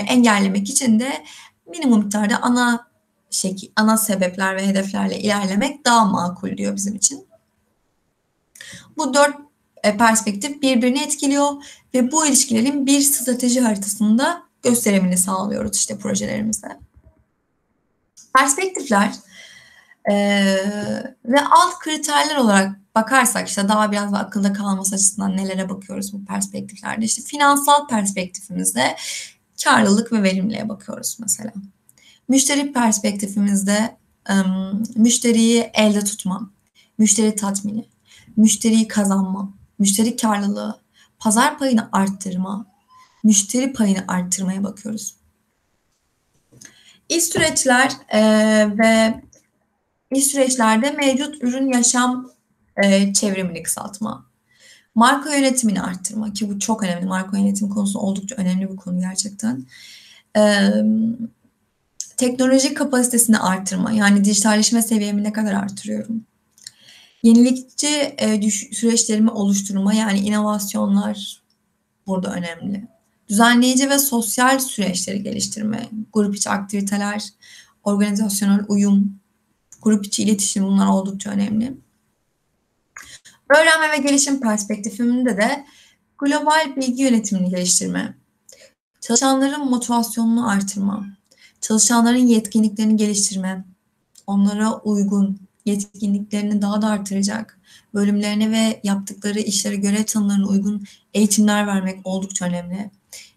engellemek 0.07 0.69
için 0.69 0.99
de 0.99 1.23
minimum 1.67 2.03
miktarda 2.03 2.41
ana 2.41 2.94
şekil, 3.35 3.71
ana 3.75 3.97
sebepler 3.97 4.55
ve 4.55 4.67
hedeflerle 4.67 5.19
ilerlemek 5.19 5.85
daha 5.85 6.05
makul 6.05 6.57
diyor 6.57 6.75
bizim 6.75 6.95
için. 6.95 7.27
Bu 8.97 9.13
dört 9.13 9.35
e, 9.83 9.97
perspektif 9.97 10.61
birbirini 10.61 11.03
etkiliyor 11.03 11.51
ve 11.93 12.11
bu 12.11 12.25
ilişkilerin 12.25 12.85
bir 12.85 13.01
strateji 13.01 13.61
haritasında 13.61 14.43
gösterimini 14.63 15.17
sağlıyoruz 15.17 15.75
işte 15.75 15.97
projelerimizde. 15.97 16.67
Perspektifler 18.37 19.11
e, 20.11 20.15
ve 21.25 21.41
alt 21.41 21.79
kriterler 21.79 22.35
olarak 22.35 22.79
bakarsak 22.95 23.47
işte 23.47 23.67
daha 23.67 23.91
biraz 23.91 24.13
da 24.13 24.17
akılda 24.17 24.53
kalması 24.53 24.95
açısından 24.95 25.37
nelere 25.37 25.69
bakıyoruz 25.69 26.13
bu 26.13 26.25
perspektiflerde. 26.25 27.05
İşte 27.05 27.21
finansal 27.21 27.87
perspektifimizde 27.87 28.95
karlılık 29.63 30.11
ve 30.11 30.23
verimliliğe 30.23 30.69
bakıyoruz 30.69 31.17
mesela. 31.19 31.51
Müşteri 32.27 32.73
perspektifimizde 32.73 33.97
müşteriyi 34.95 35.71
elde 35.73 36.03
tutma, 36.03 36.49
müşteri 36.97 37.35
tatmini, 37.35 37.85
müşteriyi 38.37 38.87
kazanma, 38.87 39.53
müşteri 39.79 40.15
karlılığı, 40.15 40.79
pazar 41.19 41.59
payını 41.59 41.89
arttırma, 41.91 42.65
müşteri 43.23 43.73
payını 43.73 44.03
arttırmaya 44.07 44.63
bakıyoruz. 44.63 45.15
İş 47.09 47.23
süreçler 47.23 47.91
e, 48.09 48.21
ve 48.77 49.21
iş 50.11 50.25
süreçlerde 50.25 50.91
mevcut 50.91 51.43
ürün 51.43 51.73
yaşam 51.73 52.31
e, 52.83 53.13
çevrimini 53.13 53.63
kısaltma, 53.63 54.25
marka 54.95 55.35
yönetimini 55.35 55.81
arttırma 55.81 56.33
ki 56.33 56.49
bu 56.49 56.59
çok 56.59 56.83
önemli. 56.83 57.05
Marka 57.05 57.37
yönetimi 57.37 57.69
konusu 57.69 57.99
oldukça 57.99 58.35
önemli 58.35 58.71
bir 58.71 58.75
konu 58.75 58.99
gerçekten. 58.99 59.65
E, 60.37 60.41
teknoloji 62.17 62.73
kapasitesini 62.73 63.39
arttırma 63.39 63.91
yani 63.91 64.25
dijitalleşme 64.25 64.81
seviyemi 64.81 65.23
ne 65.23 65.33
kadar 65.33 65.53
artırıyorum? 65.53 66.25
Yenilikçi 67.23 67.87
e, 68.17 68.51
süreçlerimi 68.51 69.31
oluşturma 69.31 69.93
yani 69.93 70.19
inovasyonlar 70.19 71.41
burada 72.07 72.33
önemli. 72.33 72.87
Düzenleyici 73.29 73.89
ve 73.89 73.99
sosyal 73.99 74.59
süreçleri 74.59 75.23
geliştirme, 75.23 75.89
grup 76.13 76.35
içi 76.35 76.49
aktiviteler, 76.49 77.23
organizasyonel 77.83 78.65
uyum, 78.67 79.19
grup 79.81 80.05
içi 80.05 80.23
iletişim 80.23 80.63
bunlar 80.63 80.87
oldukça 80.87 81.29
önemli. 81.29 81.77
Öğrenme 83.49 83.91
ve 83.91 83.97
gelişim 83.97 84.41
perspektifimde 84.41 85.37
de 85.37 85.65
global 86.17 86.75
bilgi 86.75 87.03
yönetimini 87.03 87.49
geliştirme, 87.49 88.15
çalışanların 89.01 89.69
motivasyonunu 89.69 90.49
artırma, 90.49 91.05
çalışanların 91.67 92.27
yetkinliklerini 92.27 92.97
geliştirme, 92.97 93.65
onlara 94.27 94.73
uygun 94.73 95.39
yetkinliklerini 95.65 96.61
daha 96.61 96.81
da 96.81 96.87
artıracak, 96.87 97.59
bölümlerine 97.93 98.51
ve 98.51 98.79
yaptıkları 98.83 99.39
işlere 99.39 99.75
göre 99.75 100.05
tanımlarına 100.05 100.47
uygun 100.47 100.83
eğitimler 101.13 101.67
vermek 101.67 102.07
oldukça 102.07 102.45
önemli. 102.45 102.91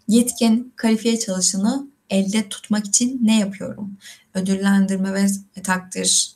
Yetkin, 0.07 0.73
kalifiye 0.75 1.19
çalışanı 1.19 1.87
elde 2.09 2.49
tutmak 2.49 2.85
için 2.85 3.19
ne 3.23 3.39
yapıyorum? 3.39 3.97
Ödüllendirme 4.33 5.13
ve 5.13 5.27
takdir 5.63 6.31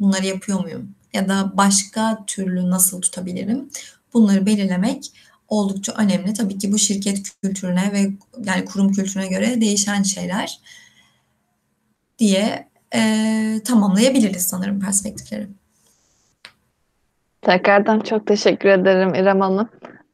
bunları 0.00 0.26
yapıyor 0.26 0.60
muyum? 0.60 0.94
Ya 1.12 1.28
da 1.28 1.52
başka 1.56 2.24
türlü 2.26 2.70
nasıl 2.70 3.00
tutabilirim? 3.00 3.70
Bunları 4.14 4.46
belirlemek 4.46 5.12
oldukça 5.48 5.92
önemli. 5.92 6.34
Tabii 6.34 6.58
ki 6.58 6.72
bu 6.72 6.78
şirket 6.78 7.40
kültürüne 7.42 7.92
ve 7.92 8.10
yani 8.44 8.64
kurum 8.64 8.92
kültürüne 8.92 9.28
göre 9.28 9.60
değişen 9.60 10.02
şeyler 10.02 10.60
diye 12.18 12.68
e, 12.94 13.00
tamamlayabiliriz 13.64 14.46
sanırım 14.46 14.80
perspektifleri. 14.80 15.48
Tekrardan 17.42 18.00
çok 18.00 18.26
teşekkür 18.26 18.68
ederim 18.68 19.14
İrem 19.14 19.40
Hanım. 19.40 19.68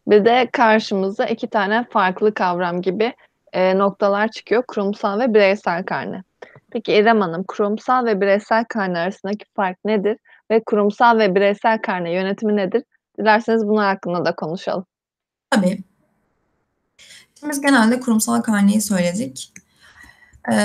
Bir 0.06 0.24
de 0.24 0.48
karşımıza 0.52 1.26
iki 1.26 1.46
tane 1.46 1.84
farklı 1.90 2.34
kavram 2.34 2.82
gibi 2.82 3.14
e, 3.52 3.78
noktalar 3.78 4.28
çıkıyor. 4.28 4.62
Kurumsal 4.68 5.20
ve 5.20 5.34
bireysel 5.34 5.84
karne. 5.84 6.22
Peki 6.70 6.92
İrem 6.92 7.20
Hanım, 7.20 7.44
kurumsal 7.48 8.06
ve 8.06 8.20
bireysel 8.20 8.64
karne 8.64 8.98
arasındaki 8.98 9.44
fark 9.56 9.84
nedir? 9.84 10.18
Ve 10.50 10.62
kurumsal 10.64 11.18
ve 11.18 11.34
bireysel 11.34 11.78
karne 11.82 12.12
yönetimi 12.12 12.56
nedir? 12.56 12.82
Dilerseniz 13.18 13.66
bunlar 13.66 13.86
hakkında 13.86 14.24
da 14.24 14.34
konuşalım. 14.34 14.86
Tabii. 15.50 15.78
Biz 17.48 17.60
genelde 17.60 18.00
kurumsal 18.00 18.40
karneyi 18.40 18.80
söyledik. 18.80 19.52
E, 20.52 20.56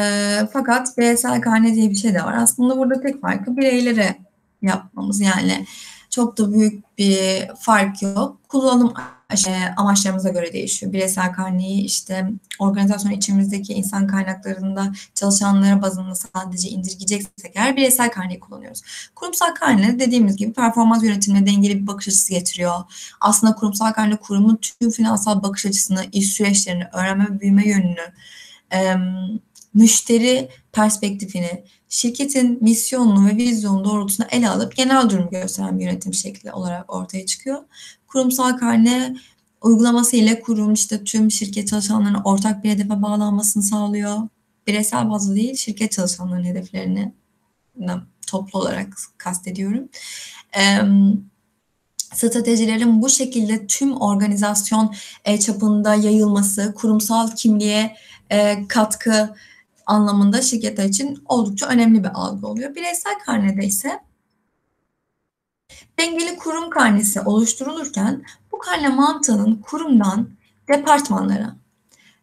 fakat 0.54 0.98
bireysel 0.98 1.42
karne 1.42 1.76
diye 1.76 1.90
bir 1.90 1.96
şey 1.96 2.14
de 2.14 2.24
var. 2.24 2.34
Aslında 2.38 2.78
burada 2.78 3.02
tek 3.02 3.22
farkı 3.22 3.58
bireylere 3.58 4.18
yapmamız 4.62 5.22
yani 5.22 5.66
çok 6.10 6.38
da 6.38 6.54
büyük 6.54 6.98
bir 6.98 7.48
fark 7.60 8.02
yok. 8.02 8.38
Kullanım 8.48 8.94
amaçlarımıza 9.78 10.30
göre 10.30 10.54
değişiyor. 10.54 10.94
Bireysel 10.94 11.34
karneyi 11.34 11.84
işte 11.84 12.30
organizasyon 12.60 13.12
içimizdeki 13.12 13.74
insan 13.74 14.08
kaynaklarında 14.08 14.94
çalışanlara 15.16 15.82
bazında 15.82 16.16
sadece 16.16 16.70
indirgeyeceksek 16.70 17.52
eğer 17.56 17.76
bireysel 17.76 18.12
karneyi 18.12 18.40
kullanıyoruz. 18.40 18.82
Kurumsal 19.16 19.56
karne 19.56 20.00
dediğimiz 20.00 20.36
gibi 20.36 20.54
performans 20.54 21.04
yönetimine 21.04 21.46
dengeli 21.46 21.82
bir 21.82 21.88
bakış 21.88 22.08
açısı 22.08 22.34
getiriyor. 22.34 22.74
Aslında 23.22 23.56
kurumsal 23.56 23.92
karne 23.92 24.16
kurumun 24.16 24.56
tüm 24.56 24.92
finansal 24.92 25.44
bakış 25.44 25.66
açısını, 25.66 26.06
iş 26.12 26.30
süreçlerini, 26.30 26.84
öğrenme 26.94 27.28
ve 27.30 27.40
büyüme 27.40 27.68
yönünü, 27.68 28.14
müşteri 29.74 30.50
perspektifini, 30.72 31.64
şirketin 31.90 32.64
misyonunu 32.64 33.28
ve 33.28 33.36
vizyonunu 33.36 33.86
doğrultusunda 33.86 34.30
ele 34.32 34.50
alıp 34.50 34.76
genel 34.76 35.10
durumu 35.10 35.30
gösteren 35.30 35.80
bir 35.80 35.86
yönetim 35.86 36.14
şekli 36.14 36.52
olarak 36.52 36.94
ortaya 36.94 37.26
çıkıyor. 37.26 37.64
Kurumsal 38.08 38.58
karne 38.58 39.16
uygulaması 39.62 40.16
ile 40.16 40.40
kurum 40.42 40.74
işte 40.74 41.04
tüm 41.04 41.32
şirket 41.32 41.68
çalışanlarının 41.68 42.22
ortak 42.24 42.64
bir 42.64 42.70
hedefe 42.70 43.02
bağlanmasını 43.02 43.64
sağlıyor. 43.64 44.18
Bireysel 44.68 45.10
bazlı 45.10 45.36
değil, 45.36 45.56
şirket 45.56 45.92
çalışanlarının 45.92 46.46
hedeflerini 46.46 47.14
toplu 48.28 48.60
olarak 48.60 48.88
kastediyorum. 49.18 49.90
Ee, 50.58 50.80
stratejilerin 52.14 53.02
bu 53.02 53.10
şekilde 53.10 53.68
tüm 53.68 54.02
organizasyon 54.02 54.96
e, 55.26 55.40
çapında 55.40 55.96
yayılması, 55.96 56.74
kurumsal 56.76 57.36
kimliğe 57.36 57.96
e, 58.30 58.68
katkı 58.68 59.36
anlamında 59.90 60.42
şirketler 60.42 60.86
için 60.86 61.24
oldukça 61.26 61.68
önemli 61.68 62.04
bir 62.04 62.10
algı 62.14 62.48
oluyor. 62.48 62.76
Bireysel 62.76 63.20
karnede 63.26 63.66
ise 63.66 64.00
dengeli 66.00 66.38
kurum 66.38 66.70
karnesi 66.70 67.22
oluşturulurken 67.22 68.24
bu 68.52 68.60
karne 68.60 68.88
mantığının 68.88 69.56
kurumdan 69.56 70.30
departmanlara, 70.68 71.56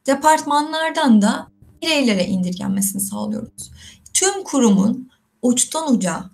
departmanlardan 0.06 1.22
da 1.22 1.48
bireylere 1.82 2.24
indirgenmesini 2.24 3.02
sağlıyoruz. 3.02 3.70
Tüm 4.14 4.44
kurumun 4.44 5.10
uçtan 5.42 5.94
uca 5.94 6.24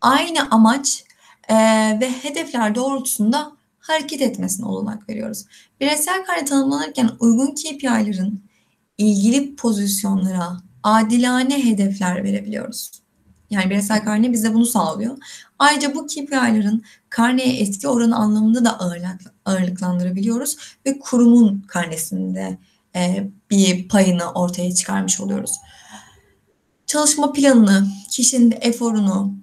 aynı 0.00 0.50
amaç 0.50 1.04
e, 1.48 1.54
ve 2.00 2.10
hedefler 2.22 2.74
doğrultusunda 2.74 3.52
hareket 3.78 4.20
etmesine 4.20 4.66
olanak 4.66 5.08
veriyoruz. 5.08 5.44
Bireysel 5.80 6.24
karne 6.24 6.44
tanımlanırken 6.44 7.10
uygun 7.20 7.54
KPI'lerin 7.54 8.49
ilgili 9.00 9.56
pozisyonlara 9.56 10.56
adilane 10.82 11.64
hedefler 11.64 12.24
verebiliyoruz. 12.24 12.90
Yani 13.50 13.70
bireysel 13.70 14.04
karne 14.04 14.32
bize 14.32 14.54
bunu 14.54 14.66
sağlıyor. 14.66 15.18
Ayrıca 15.58 15.94
bu 15.94 16.06
KPI'ların 16.06 16.84
karneye 17.08 17.60
etki 17.60 17.88
oranı 17.88 18.16
anlamında 18.16 18.64
da 18.64 18.80
ağırlık, 18.80 19.34
ağırlıklandırabiliyoruz 19.44 20.56
ve 20.86 20.98
kurumun 20.98 21.64
karnesinde 21.68 22.58
e, 22.96 23.30
bir 23.50 23.88
payını 23.88 24.32
ortaya 24.32 24.74
çıkarmış 24.74 25.20
oluyoruz. 25.20 25.56
Çalışma 26.86 27.32
planını, 27.32 27.88
kişinin 28.10 28.54
eforunu 28.60 29.34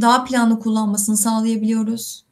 daha 0.00 0.24
planlı 0.24 0.60
kullanmasını 0.60 1.16
sağlayabiliyoruz. 1.16 2.24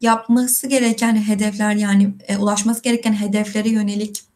Yapması 0.00 0.66
gereken 0.66 1.16
hedefler 1.16 1.74
yani 1.74 2.14
e, 2.28 2.36
ulaşması 2.36 2.82
gereken 2.82 3.12
hedeflere 3.12 3.68
yönelik 3.68 4.27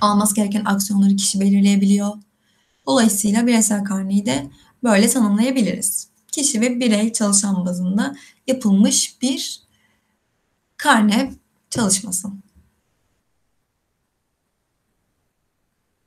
alması 0.00 0.34
gereken 0.34 0.64
aksiyonları 0.64 1.16
kişi 1.16 1.40
belirleyebiliyor. 1.40 2.12
Dolayısıyla 2.86 3.46
bireysel 3.46 3.84
karneyi 3.84 4.26
de 4.26 4.46
böyle 4.84 5.08
tanımlayabiliriz. 5.08 6.10
Kişi 6.32 6.60
ve 6.60 6.80
birey 6.80 7.12
çalışan 7.12 7.66
bazında 7.66 8.16
yapılmış 8.46 9.22
bir 9.22 9.60
karne 10.76 11.32
çalışması. 11.70 12.28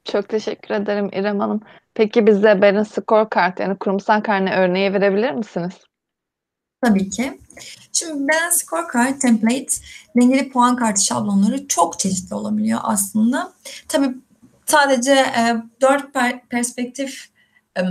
Çok 0.06 0.30
teşekkür 0.30 0.76
ederim 0.76 1.10
İrem 1.14 1.40
Hanım. 1.40 1.62
Peki 1.94 2.28
bize 2.28 2.62
Berin 2.62 2.84
Scorecard 2.84 3.58
yani 3.58 3.78
kurumsal 3.78 4.22
karne 4.22 4.56
örneği 4.56 4.94
verebilir 4.94 5.32
misiniz? 5.32 5.74
Tabii 6.84 7.10
ki. 7.10 7.40
Şimdi 7.94 8.14
Balance 8.14 8.56
Scorecard 8.56 9.20
template 9.20 9.74
dengeli 10.16 10.50
puan 10.50 10.76
kartı 10.76 11.06
şablonları 11.06 11.68
çok 11.68 12.00
çeşitli 12.00 12.36
olabiliyor 12.36 12.80
aslında. 12.84 13.54
Tabii 13.88 14.16
sadece 14.66 15.12
e, 15.12 15.56
dört 15.82 16.14
per, 16.14 16.48
perspektif 16.48 17.30
e, 17.78 17.82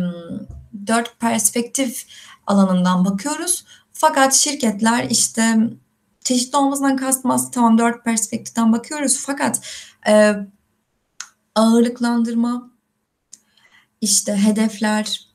dört 0.87 1.21
perspektif 1.21 2.07
alanından 2.47 3.05
bakıyoruz. 3.05 3.65
Fakat 3.93 4.35
şirketler 4.35 5.07
işte 5.11 5.57
çeşitli 6.21 6.57
olmasından 6.57 6.97
kastmaz 6.97 7.51
tamam 7.51 7.79
dört 7.79 8.05
perspektiften 8.05 8.73
bakıyoruz 8.73 9.19
fakat 9.27 9.61
e, 10.09 10.35
ağırlıklandırma 11.55 12.71
işte 14.01 14.37
hedefler 14.37 15.29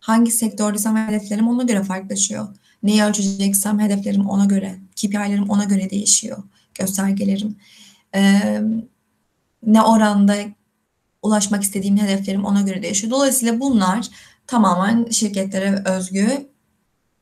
hangi 0.00 0.30
sektördeysem 0.30 0.96
hedeflerim 0.96 1.48
ona 1.48 1.62
göre 1.62 1.82
farklılaşıyor. 1.82 2.48
Neyi 2.82 3.04
ölçeceksem 3.04 3.80
hedeflerim 3.80 4.28
ona 4.28 4.44
göre, 4.44 4.78
KPI'lerim 4.96 5.50
ona 5.50 5.64
göre 5.64 5.90
değişiyor, 5.90 6.42
göstergelerim. 6.74 7.56
Ee, 8.14 8.62
ne 9.66 9.82
oranda 9.82 10.36
ulaşmak 11.22 11.62
istediğim 11.62 11.96
hedeflerim 11.96 12.44
ona 12.44 12.60
göre 12.60 12.82
değişiyor. 12.82 13.10
Dolayısıyla 13.10 13.60
bunlar 13.60 14.08
tamamen 14.46 15.10
şirketlere 15.10 15.82
özgü, 15.84 16.48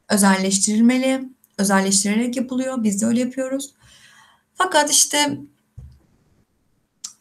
özelleştirilmeli, 0.09 1.29
özelleştirerek 1.59 2.37
yapılıyor. 2.37 2.83
Biz 2.83 3.03
de 3.03 3.07
öyle 3.07 3.21
yapıyoruz. 3.21 3.75
Fakat 4.55 4.91
işte 4.91 5.39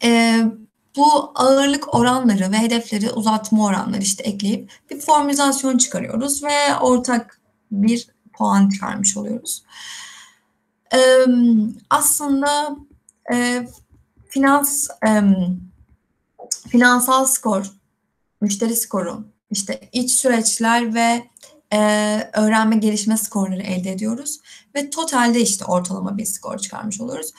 e, 0.04 0.42
bu 0.96 1.32
ağırlık 1.34 1.94
oranları 1.94 2.52
ve 2.52 2.58
hedefleri 2.58 3.10
uzatma 3.10 3.64
oranları 3.64 4.02
işte 4.02 4.22
ekleyip 4.22 4.72
bir 4.90 5.00
formülizasyon 5.00 5.78
çıkarıyoruz 5.78 6.44
ve 6.44 6.76
ortak 6.80 7.40
bir 7.70 8.06
puan 8.40 8.68
çıkarmış 8.68 9.16
oluyoruz. 9.16 9.62
Ee, 10.94 10.98
aslında 11.90 12.76
e, 13.32 13.68
finans 14.28 14.88
e, 15.06 15.22
finansal 16.68 17.24
skor, 17.24 17.70
müşteri 18.40 18.76
skoru, 18.76 19.24
işte 19.50 19.88
iç 19.92 20.10
süreçler 20.10 20.94
ve 20.94 21.28
e, 21.72 21.78
öğrenme 22.32 22.76
gelişme 22.76 23.16
skorları 23.16 23.62
elde 23.62 23.92
ediyoruz 23.92 24.40
ve 24.74 24.90
totalde 24.90 25.40
işte 25.40 25.64
ortalama 25.64 26.18
bir 26.18 26.24
skor 26.24 26.58
çıkarmış 26.58 27.00
oluyoruz. 27.00 27.32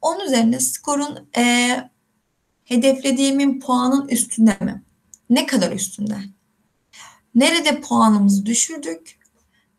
Onun 0.00 0.26
üzerine 0.26 0.60
skorun 0.60 1.28
e, 1.36 1.90
hedeflediğimin 2.64 3.60
puanın 3.60 4.08
üstünde 4.08 4.56
mi? 4.60 4.82
Ne 5.30 5.46
kadar 5.46 5.72
üstünde? 5.72 6.16
Nerede 7.34 7.80
puanımızı 7.80 8.46
düşürdük? 8.46 9.23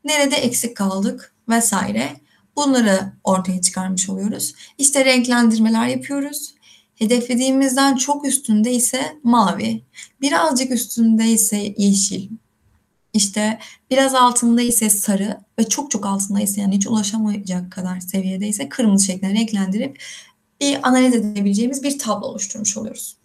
Nerede 0.06 0.36
eksik 0.36 0.78
kaldık 0.78 1.34
vesaire. 1.50 2.10
Bunları 2.56 3.14
ortaya 3.24 3.62
çıkarmış 3.62 4.10
oluyoruz. 4.10 4.54
İşte 4.78 5.06
renklendirmeler 5.06 5.88
yapıyoruz. 5.88 6.56
Hedeflediğimizden 6.96 7.96
çok 7.96 8.26
üstünde 8.26 8.74
ise 8.74 9.18
mavi, 9.24 9.84
birazcık 10.22 10.72
üstünde 10.72 11.26
ise 11.26 11.74
yeşil, 11.78 12.30
işte 13.14 13.60
biraz 13.92 14.16
altında 14.16 14.62
ise 14.62 14.90
sarı 14.90 15.38
ve 15.60 15.70
çok 15.70 15.92
çok 15.92 16.06
altında 16.06 16.42
ise 16.42 16.62
yani 16.62 16.76
hiç 16.76 16.88
ulaşamayacak 16.88 17.72
kadar 17.72 18.00
seviyede 18.00 18.48
ise 18.48 18.70
kırmızı 18.70 19.06
şeklinde 19.06 19.34
renklendirip 19.34 20.04
bir 20.62 20.88
analiz 20.88 21.16
edebileceğimiz 21.16 21.84
bir 21.84 22.00
tablo 22.00 22.28
oluşturmuş 22.28 22.78
oluyoruz. 22.78 23.18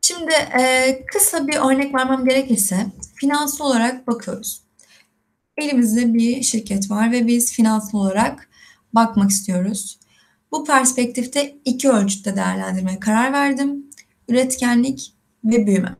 Şimdi 0.00 0.32
e, 0.32 1.04
kısa 1.12 1.46
bir 1.46 1.56
örnek 1.56 1.94
vermem 1.94 2.24
gerekirse 2.24 2.86
finansal 3.14 3.66
olarak 3.66 4.06
bakıyoruz. 4.06 4.62
Elimizde 5.56 6.14
bir 6.14 6.42
şirket 6.42 6.90
var 6.90 7.12
ve 7.12 7.26
biz 7.26 7.52
finansal 7.52 7.98
olarak 7.98 8.48
bakmak 8.92 9.30
istiyoruz. 9.30 9.98
Bu 10.52 10.64
perspektifte 10.64 11.58
iki 11.64 11.90
ölçütte 11.90 12.36
değerlendirmeye 12.36 13.00
karar 13.00 13.32
verdim. 13.32 13.90
Üretkenlik 14.28 15.14
ve 15.44 15.66
büyüme. 15.66 15.96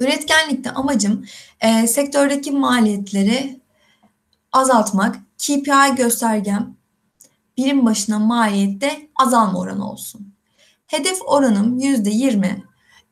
Üretkenlikte 0.00 0.70
amacım 0.70 1.26
e, 1.60 1.86
sektördeki 1.86 2.50
maliyetleri 2.50 3.60
azaltmak, 4.52 5.16
KPI 5.38 5.94
göstergem 5.96 6.76
birim 7.56 7.86
başına 7.86 8.18
maliyette 8.18 9.08
azalma 9.16 9.58
oranı 9.58 9.90
olsun. 9.90 10.34
Hedef 10.88 11.18
oranım 11.26 11.78
yüzde 11.78 12.10
yirmi. 12.10 12.64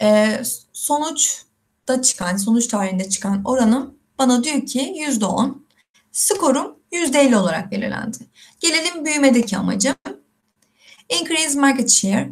E, 0.02 0.40
sonuçta 0.72 2.02
çıkan, 2.02 2.36
sonuç 2.36 2.66
tarihinde 2.66 3.08
çıkan 3.08 3.42
oranım 3.44 3.94
bana 4.18 4.44
diyor 4.44 4.66
ki 4.66 4.94
yüzde 4.96 5.26
on. 5.26 5.66
Skorum 6.12 6.76
yüzde 6.92 7.20
elli 7.20 7.36
olarak 7.36 7.70
belirlendi. 7.70 8.18
Gelelim 8.60 9.04
büyümedeki 9.04 9.56
amacım. 9.56 9.94
Increase 11.08 11.60
market 11.60 11.90
share. 11.90 12.30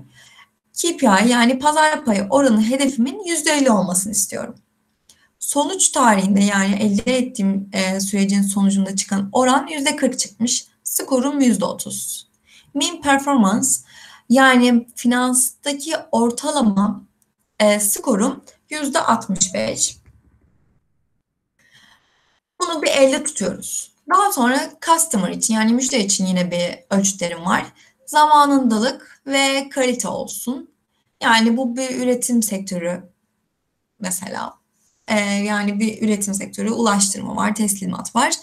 KPI 0.73 1.29
yani 1.29 1.59
pazar 1.59 2.05
payı 2.05 2.27
oranı 2.31 2.63
hedefimin 2.63 3.21
%50 3.25 3.71
olmasını 3.71 4.13
istiyorum. 4.13 4.55
Sonuç 5.39 5.89
tarihinde 5.89 6.41
yani 6.41 6.75
elde 6.75 7.17
ettiğim 7.19 7.71
e, 7.73 8.01
sürecin 8.01 8.43
sonucunda 8.43 8.97
çıkan 8.97 9.29
oran 9.33 9.67
%40 9.67 10.17
çıkmış. 10.17 10.67
Skorum 10.85 11.41
%30. 11.41 12.23
Mean 12.75 13.03
performance 13.03 13.69
yani 14.29 14.87
finanstaki 14.97 15.97
ortalama 16.13 17.05
e, 17.61 17.81
skorum 17.81 18.45
%65. 18.71 19.97
Bunu 22.61 22.83
bir 22.83 22.89
elde 22.89 23.25
tutuyoruz. 23.25 23.95
Daha 24.11 24.33
sonra 24.33 24.71
customer 24.87 25.29
için 25.29 25.55
yani 25.55 25.73
müşteri 25.73 26.03
için 26.03 26.27
yine 26.27 26.51
bir 26.51 26.97
ölçütlerim 26.97 27.45
var. 27.45 27.65
Zamanındalık 28.07 29.23
ve 29.27 29.69
kalite 29.69 30.09
olsun. 30.09 30.71
Yani 31.23 31.57
bu 31.57 31.77
bir 31.77 31.99
üretim 31.99 32.43
sektörü 32.43 33.03
mesela. 34.01 34.55
Ee, 35.09 35.21
yani 35.21 35.81
bir 35.81 36.03
üretim 36.03 36.35
sektörü, 36.35 36.71
ulaştırma 36.71 37.37
var, 37.37 37.55
teslimat 37.55 38.17
var. 38.17 38.35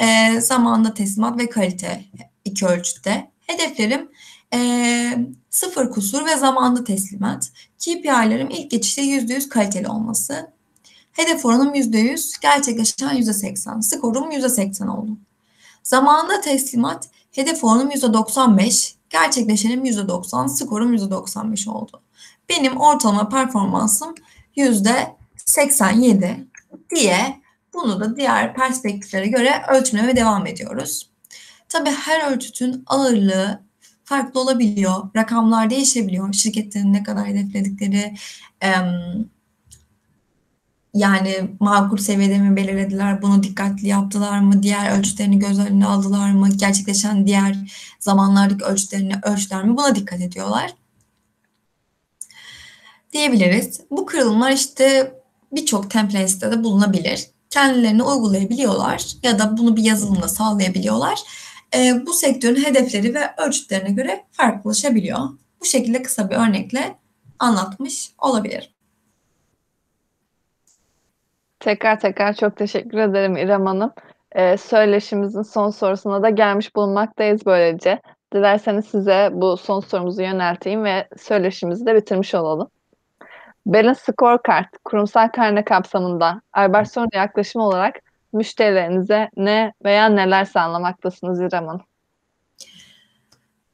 Ee, 0.00 0.40
zamanda 0.40 0.94
teslimat 0.94 1.38
ve 1.38 1.50
kalite 1.50 2.04
iki 2.44 2.66
ölçütte. 2.66 3.30
Hedeflerim 3.46 4.10
e, 4.54 5.18
sıfır 5.50 5.90
kusur 5.90 6.26
ve 6.26 6.36
zamanda 6.36 6.84
teslimat. 6.84 7.52
KPI'lerim 7.78 8.50
ilk 8.50 8.70
geçişte 8.70 9.02
%100 9.02 9.48
kaliteli 9.48 9.88
olması. 9.88 10.50
Hedef 11.12 11.46
oranım 11.46 11.74
%100, 11.74 12.40
gerçekleşen 12.42 13.16
%80. 13.16 13.82
Skorum 13.82 14.32
%80 14.32 14.88
oldu. 14.88 15.16
Zamanında 15.82 16.40
teslimat, 16.40 17.08
hedef 17.32 17.64
oranım 17.64 17.90
%95, 17.90 18.94
gerçekleşenim 19.10 19.84
%90, 19.84 20.48
skorum 20.48 20.94
%95 20.94 21.70
oldu. 21.70 22.02
Benim 22.48 22.76
ortalama 22.76 23.28
performansım 23.28 24.14
%87 24.56 26.46
diye 26.94 27.40
bunu 27.72 28.00
da 28.00 28.16
diğer 28.16 28.54
perspektiflere 28.54 29.26
göre 29.26 29.62
ölçmeye 29.68 30.16
devam 30.16 30.46
ediyoruz. 30.46 31.10
Tabii 31.68 31.90
her 31.90 32.32
ölçütün 32.32 32.84
ağırlığı 32.86 33.60
farklı 34.10 34.40
olabiliyor. 34.40 35.10
Rakamlar 35.16 35.70
değişebiliyor. 35.70 36.32
Şirketlerin 36.32 36.92
ne 36.92 37.02
kadar 37.02 37.26
hedefledikleri, 37.26 38.16
yani 40.94 41.50
makul 41.60 41.96
seviyede 41.96 42.38
mi 42.38 42.56
belirlediler, 42.56 43.22
bunu 43.22 43.42
dikkatli 43.42 43.88
yaptılar 43.88 44.40
mı, 44.40 44.62
diğer 44.62 44.98
ölçütlerini 44.98 45.38
göz 45.38 45.58
önüne 45.58 45.86
aldılar 45.86 46.30
mı, 46.30 46.48
gerçekleşen 46.50 47.26
diğer 47.26 47.56
zamanlardaki 48.00 48.64
ölçütlerini 48.64 49.14
ölçtüler 49.22 49.64
mi 49.64 49.76
buna 49.76 49.94
dikkat 49.94 50.20
ediyorlar. 50.20 50.74
Diyebiliriz. 53.12 53.80
Bu 53.90 54.06
kırılımlar 54.06 54.52
işte 54.52 55.14
birçok 55.52 55.90
templates'te 55.90 56.50
de 56.50 56.64
bulunabilir. 56.64 57.26
Kendilerini 57.50 58.02
uygulayabiliyorlar 58.02 59.06
ya 59.22 59.38
da 59.38 59.58
bunu 59.58 59.76
bir 59.76 59.82
yazılımla 59.82 60.28
sağlayabiliyorlar. 60.28 61.18
E, 61.74 62.06
bu 62.06 62.12
sektörün 62.12 62.64
hedefleri 62.64 63.14
ve 63.14 63.20
ölçütlerine 63.38 63.90
göre 63.90 64.24
farklılaşabiliyor. 64.32 65.18
Bu 65.60 65.64
şekilde 65.64 66.02
kısa 66.02 66.30
bir 66.30 66.36
örnekle 66.36 66.94
anlatmış 67.38 68.12
olabilirim. 68.18 68.68
Tekrar 71.60 72.00
tekrar 72.00 72.34
çok 72.34 72.56
teşekkür 72.56 72.98
ederim 72.98 73.36
İrem 73.36 73.66
Hanım. 73.66 73.92
Ee, 74.32 74.56
söyleşimizin 74.56 75.42
son 75.42 75.70
sorusuna 75.70 76.22
da 76.22 76.30
gelmiş 76.30 76.76
bulunmaktayız 76.76 77.46
böylece. 77.46 78.00
Dilerseniz 78.34 78.84
size 78.84 79.28
bu 79.32 79.56
son 79.56 79.80
sorumuzu 79.80 80.22
yönelteyim 80.22 80.84
ve 80.84 81.08
söyleşimizi 81.18 81.86
de 81.86 81.94
bitirmiş 81.94 82.34
olalım. 82.34 82.68
Balance 83.66 84.00
Scorecard, 84.00 84.66
kurumsal 84.84 85.28
karne 85.28 85.64
kapsamında 85.64 86.40
Albertson'a 86.52 87.08
yaklaşım 87.12 87.62
olarak 87.62 88.00
müşterilerinize 88.32 89.30
ne 89.36 89.72
veya 89.84 90.08
neler 90.08 90.44
sağlamaktasınız 90.44 91.40
İrem 91.40 91.66
Hanım? 91.66 91.82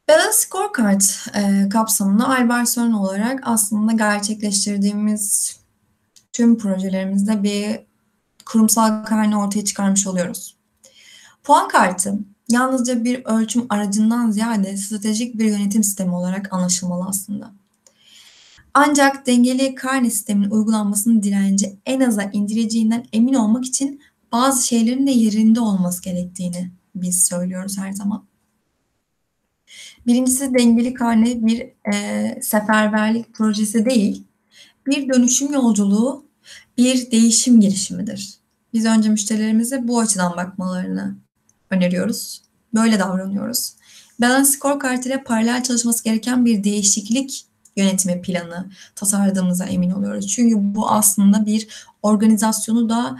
Balance 0.09 0.33
Scorecard 0.33 1.01
e, 1.35 1.69
kapsamında 1.69 2.29
Albertson 2.29 2.93
olarak 2.93 3.41
aslında 3.43 3.93
gerçekleştirdiğimiz 3.93 5.57
tüm 6.33 6.59
projelerimizde 6.59 7.43
bir 7.43 7.81
kurumsal 8.47 9.05
karne 9.05 9.37
ortaya 9.37 9.65
çıkarmış 9.65 10.07
oluyoruz. 10.07 10.57
Puan 11.45 11.69
kartı 11.69 12.19
yalnızca 12.49 13.05
bir 13.05 13.25
ölçüm 13.25 13.67
aracından 13.69 14.31
ziyade 14.31 14.77
stratejik 14.77 15.39
bir 15.39 15.45
yönetim 15.45 15.85
sistemi 15.85 16.15
olarak 16.15 16.53
anlaşılmalı 16.53 17.05
aslında. 17.09 17.53
Ancak 18.75 19.27
dengeli 19.27 19.75
karne 19.75 20.11
sisteminin 20.11 20.51
uygulanmasının 20.51 21.23
direnci 21.23 21.77
en 21.87 22.01
aza 22.01 22.23
indireceğinden 22.23 23.07
emin 23.13 23.35
olmak 23.35 23.65
için 23.65 24.01
bazı 24.37 24.67
şeylerin 24.67 25.07
de 25.07 25.11
yerinde 25.11 25.61
olması 25.61 26.03
gerektiğini 26.03 26.71
biz 26.95 27.27
söylüyoruz 27.27 27.79
her 27.79 27.93
zaman. 27.93 28.25
Birincisi 30.07 30.55
dengeli 30.55 30.95
karne 30.95 31.47
bir 31.47 31.61
e, 31.95 32.39
seferberlik 32.43 33.35
projesi 33.35 33.87
değil, 33.87 34.25
bir 34.87 35.09
dönüşüm 35.09 35.53
yolculuğu 35.53 36.27
bir 36.79 37.11
değişim 37.11 37.61
girişimidir. 37.61 38.35
Biz 38.73 38.85
önce 38.85 39.09
müşterilerimize 39.09 39.89
bu 39.89 40.01
açıdan 40.01 40.37
bakmalarını 40.37 41.17
öneriyoruz. 41.71 42.43
Böyle 42.75 42.99
davranıyoruz. 42.99 43.73
Balance 44.21 44.51
Scorecard 44.51 45.05
ile 45.05 45.23
paralel 45.23 45.63
çalışması 45.63 46.05
gereken 46.05 46.45
bir 46.45 46.65
değişiklik 46.65 47.47
yönetimi 47.77 48.23
planı 48.23 48.71
tasarladığımıza 48.95 49.65
emin 49.65 49.91
oluyoruz. 49.91 50.27
Çünkü 50.29 50.57
bu 50.75 50.91
aslında 50.91 51.47
bir 51.47 51.87
organizasyonu 52.03 52.89
da 52.89 53.19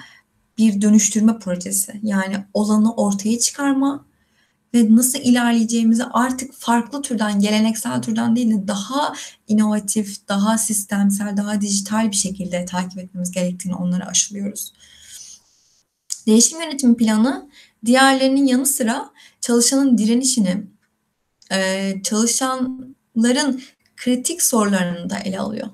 bir 0.59 0.81
dönüştürme 0.81 1.39
projesi. 1.39 2.01
Yani 2.03 2.37
olanı 2.55 2.95
ortaya 2.95 3.39
çıkarma 3.39 4.07
ve 4.75 4.97
nasıl 4.97 5.19
ilerleyeceğimizi 5.19 6.05
artık 6.05 6.55
farklı 6.55 7.03
türden, 7.03 7.41
geleneksel 7.41 8.03
türden 8.03 8.37
değil 8.37 8.51
de 8.51 8.69
daha 8.69 9.15
inovatif, 9.49 10.29
daha 10.29 10.59
sistemsel, 10.59 11.37
daha 11.37 11.61
dijital 11.61 12.11
bir 12.11 12.17
şekilde 12.17 12.65
takip 12.65 12.99
etmemiz 12.99 13.31
gerektiğini 13.31 13.75
onlara 13.75 14.07
aşılıyoruz. 14.07 14.73
Değişim 16.27 16.61
yönetimi 16.61 16.97
planı 16.97 17.51
diğerlerinin 17.85 18.47
yanı 18.47 18.67
sıra 18.67 19.11
çalışanın 19.41 19.99
direnişini, 19.99 20.67
çalışanların 22.03 23.63
kritik 23.97 24.43
sorularını 24.43 25.11
da 25.11 25.19
ele 25.19 25.39
alıyor. 25.39 25.69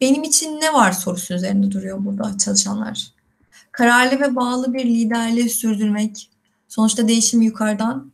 Benim 0.00 0.22
için 0.22 0.60
ne 0.60 0.72
var 0.72 0.92
sorusu 0.92 1.34
üzerinde 1.34 1.70
duruyor 1.70 2.04
burada 2.04 2.38
çalışanlar. 2.38 3.12
Kararlı 3.72 4.20
ve 4.20 4.36
bağlı 4.36 4.74
bir 4.74 4.84
liderliği 4.84 5.50
sürdürmek, 5.50 6.30
sonuçta 6.68 7.08
değişim 7.08 7.42
yukarıdan 7.42 8.12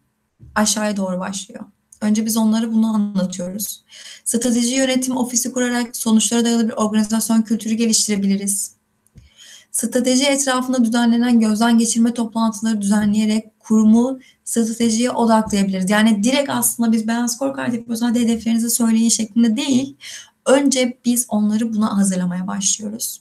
aşağıya 0.54 0.96
doğru 0.96 1.20
başlıyor. 1.20 1.64
Önce 2.00 2.26
biz 2.26 2.36
onlara 2.36 2.72
bunu 2.72 2.94
anlatıyoruz. 2.94 3.84
Strateji 4.24 4.74
yönetim 4.74 5.16
ofisi 5.16 5.52
kurarak 5.52 5.96
sonuçlara 5.96 6.44
dayalı 6.44 6.68
bir 6.68 6.72
organizasyon 6.72 7.42
kültürü 7.42 7.74
geliştirebiliriz. 7.74 8.78
Strateji 9.72 10.24
etrafında 10.24 10.84
düzenlenen 10.84 11.40
gözden 11.40 11.78
geçirme 11.78 12.14
toplantıları 12.14 12.80
düzenleyerek 12.80 13.61
kurumu 13.61 14.20
stratejiye 14.44 15.11
odaklayabiliriz. 15.11 15.90
Yani 15.90 16.24
direkt 16.24 16.50
aslında 16.50 16.92
biz 16.92 17.09
ben 17.09 17.26
scorecard 17.26 17.72
yapıyoruz 17.72 18.02
hadi 18.02 18.20
hedeflerinizi 18.20 18.70
söyleyin 18.70 19.09
şeklinde 19.09 19.56
değil. 19.56 19.96
Önce 20.46 20.98
biz 21.04 21.26
onları 21.28 21.74
buna 21.74 21.96
hazırlamaya 21.96 22.46
başlıyoruz. 22.46 23.20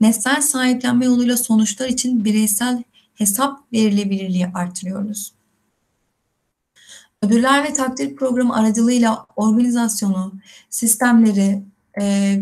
Nesnel 0.00 0.42
sahiplenme 0.42 1.04
yoluyla 1.04 1.36
sonuçlar 1.36 1.88
için 1.88 2.24
bireysel 2.24 2.82
hesap 3.14 3.72
verilebilirliği 3.72 4.46
artırıyoruz. 4.46 5.32
Ödüller 7.22 7.64
ve 7.64 7.72
takdir 7.72 8.16
programı 8.16 8.56
aracılığıyla 8.56 9.26
organizasyonu, 9.36 10.32
sistemleri, 10.70 11.62
e, 12.00 12.40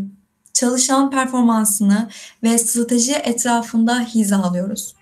çalışan 0.53 1.11
performansını 1.11 2.09
ve 2.43 2.59
strateji 2.59 3.13
etrafında 3.13 4.01
hizalıyoruz. 4.01 4.95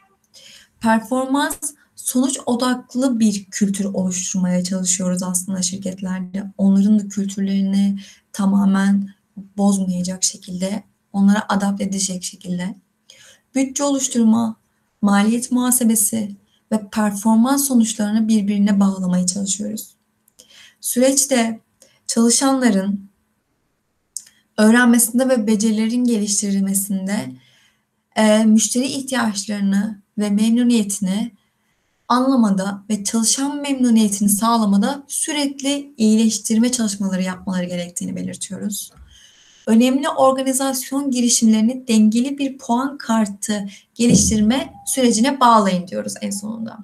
Performans 0.81 1.57
sonuç 1.97 2.39
odaklı 2.47 3.21
bir 3.21 3.45
kültür 3.45 3.85
oluşturmaya 3.85 4.65
çalışıyoruz 4.65 5.23
aslında 5.23 5.63
şirketlerde. 5.63 6.45
Onların 6.59 6.99
da 6.99 7.09
kültürlerini 7.09 7.99
tamamen 8.33 9.09
bozmayacak 9.57 10.25
şekilde, 10.25 10.83
onlara 11.13 11.47
adapte 11.49 11.85
edecek 11.85 12.25
şekilde. 12.25 12.75
Bütçe 13.55 13.85
oluşturma, 13.85 14.57
maliyet 15.03 15.53
muhasebesi 15.53 16.37
ve 16.73 16.89
performans 16.93 17.69
sonuçlarını 17.69 18.29
birbirine 18.29 18.81
bağlamaya 18.81 19.27
çalışıyoruz. 19.27 19.95
Süreçte 20.81 21.61
çalışanların 22.07 23.09
öğrenmesinde 24.59 25.29
ve 25.29 25.47
becerilerin 25.47 26.05
geliştirilmesinde 26.05 27.33
e, 28.17 28.45
müşteri 28.45 28.87
ihtiyaçlarını 28.87 30.03
ve 30.19 30.31
memnuniyetini 30.31 31.33
anlamada 32.09 32.85
ve 32.91 33.05
çalışan 33.05 33.61
memnuniyetini 33.61 34.29
sağlamada 34.29 35.05
sürekli 35.09 35.95
iyileştirme 35.97 36.73
çalışmaları 36.73 37.23
yapmaları 37.23 37.65
gerektiğini 37.65 38.17
belirtiyoruz. 38.17 38.93
Önemli 39.67 40.09
organizasyon 40.09 41.11
girişimlerini 41.11 41.89
dengeli 41.89 42.39
bir 42.39 42.59
puan 42.59 42.99
kartı 42.99 43.67
geliştirme 43.95 44.73
sürecine 44.87 45.41
bağlayın 45.41 45.89
diyoruz 45.89 46.15
en 46.21 46.31
sonunda. 46.31 46.79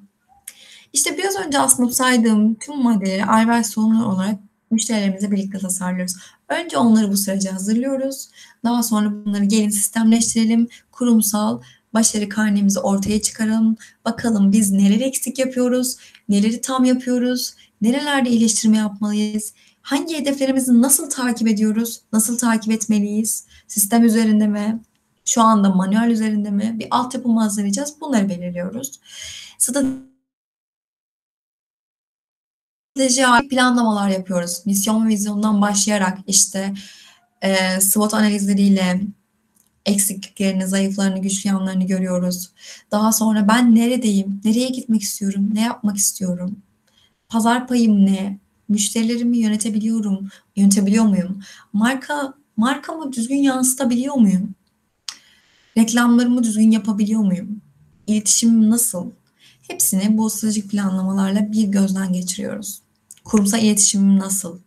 İşte 0.93 1.19
biraz 1.19 1.37
önce 1.37 1.59
aslında 1.59 1.93
saydığım 1.93 2.55
tüm 2.55 2.83
maddeleri 2.83 3.25
ayrı 3.25 3.49
versiyonlar 3.49 4.05
olarak 4.05 4.35
müşterilerimizle 4.71 5.31
birlikte 5.31 5.59
tasarlıyoruz. 5.59 6.15
Önce 6.49 6.79
onları 6.79 7.13
bu 7.13 7.17
sürece 7.17 7.51
hazırlıyoruz. 7.51 8.29
Daha 8.65 8.83
sonra 8.83 9.11
bunları 9.11 9.45
gelin 9.45 9.71
sistemleştirelim. 9.71 10.69
Kurumsal 10.93 11.61
başarı 11.95 12.29
karnemizi 12.29 12.81
ortaya 12.81 13.23
çıkaralım. 13.23 13.77
Bakalım 14.05 14.53
biz 14.53 14.71
neler 14.71 15.01
eksik 15.01 15.39
yapıyoruz, 15.39 15.97
neleri 16.29 16.61
tam 16.61 16.85
yapıyoruz, 16.85 17.55
nerelerde 17.81 18.31
iyileştirme 18.31 18.77
yapmalıyız, 18.77 19.53
hangi 19.89 20.17
hedeflerimizi 20.17 20.83
nasıl 20.83 21.11
takip 21.11 21.49
ediyoruz, 21.49 22.01
nasıl 22.13 22.39
takip 22.39 22.73
etmeliyiz, 22.73 23.47
sistem 23.67 24.05
üzerinde 24.05 24.47
mi, 24.47 24.81
şu 25.25 25.43
anda 25.43 25.71
manuel 25.71 26.11
üzerinde 26.11 26.51
mi, 26.51 26.77
bir 26.79 26.87
altyapı 26.91 27.29
mı 27.29 27.41
hazırlayacağız. 27.41 28.01
Bunları 28.01 28.29
belirliyoruz. 28.29 29.01
Strateji 29.59 29.99
planlamalar 33.51 34.09
yapıyoruz. 34.09 34.63
Misyon 34.67 35.05
ve 35.05 35.09
vizyondan 35.09 35.63
başlayarak 35.63 36.19
işte 36.27 36.75
e, 37.43 37.81
SWOT 37.81 38.15
analizleriyle 38.15 39.01
eksikliklerini, 39.87 40.67
zayıflarını, 40.67 41.19
güçlü 41.19 41.49
yanlarını 41.49 41.87
görüyoruz. 41.87 42.51
Daha 42.91 43.13
sonra 43.13 43.49
ben 43.49 43.75
neredeyim, 43.75 44.41
nereye 44.45 44.69
gitmek 44.69 45.03
istiyorum, 45.03 45.51
ne 45.53 45.63
yapmak 45.63 45.97
istiyorum, 45.97 46.63
pazar 47.29 47.69
payım 47.69 48.07
ne, 48.07 48.39
müşterilerimi 48.69 49.39
yönetebiliyorum, 49.39 50.29
yönetebiliyor 50.57 51.05
muyum, 51.05 51.41
marka 51.73 52.35
markamı 52.57 53.13
düzgün 53.13 53.37
yansıtabiliyor 53.37 54.15
muyum, 54.15 54.55
reklamlarımı 55.77 56.43
düzgün 56.43 56.71
yapabiliyor 56.71 57.21
muyum, 57.21 57.63
iletişimim 58.07 58.71
nasıl, 58.71 59.11
hepsini 59.69 60.19
bu 60.19 60.31
stratejik 60.31 60.71
planlamalarla 60.71 61.53
bir 61.53 61.65
gözden 61.65 62.13
geçiriyoruz. 62.13 62.83
Kurumsal 63.25 63.63
iletişimim 63.63 64.19
nasıl? 64.19 64.59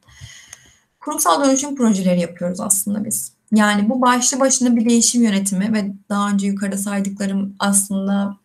Kurumsal 0.99 1.45
dönüşüm 1.45 1.75
projeleri 1.75 2.19
yapıyoruz 2.19 2.59
aslında 2.59 3.05
biz. 3.05 3.31
Yani 3.51 3.89
bu 3.89 4.01
başlı 4.01 4.39
başına 4.39 4.75
bir 4.75 4.89
değişim 4.89 5.23
yönetimi 5.23 5.73
ve 5.73 5.93
daha 6.09 6.29
önce 6.29 6.47
yukarıda 6.47 6.77
saydıklarım 6.77 7.55
aslında 7.59 8.37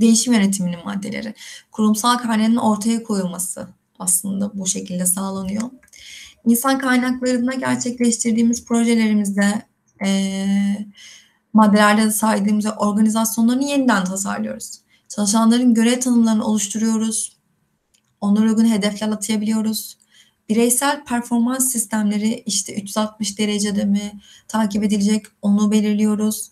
değişim 0.00 0.32
yönetiminin 0.32 0.84
maddeleri. 0.84 1.34
Kurumsal 1.70 2.18
kaynağının 2.18 2.56
ortaya 2.56 3.02
koyulması 3.02 3.68
aslında 4.00 4.58
bu 4.58 4.66
şekilde 4.66 5.06
sağlanıyor. 5.06 5.70
İnsan 6.46 6.78
kaynaklarında 6.78 7.54
gerçekleştirdiğimiz 7.54 8.64
projelerimizde 8.64 9.62
e, 10.04 10.46
maddelerde 11.52 12.04
de 12.04 12.10
saydığımız 12.10 12.66
organizasyonlarını 12.78 13.64
yeniden 13.64 14.04
tasarlıyoruz. 14.04 14.80
Çalışanların 15.08 15.74
görev 15.74 16.00
tanımlarını 16.00 16.44
oluşturuyoruz. 16.44 17.36
Onlara 18.20 18.48
uygun 18.48 18.64
hedefler 18.64 19.08
atayabiliyoruz. 19.08 19.98
Bireysel 20.48 21.04
performans 21.04 21.72
sistemleri 21.72 22.42
işte 22.46 22.74
360 22.74 23.38
derecede 23.38 23.84
mi 23.84 24.20
takip 24.48 24.84
edilecek 24.84 25.26
onu 25.42 25.70
belirliyoruz. 25.70 26.50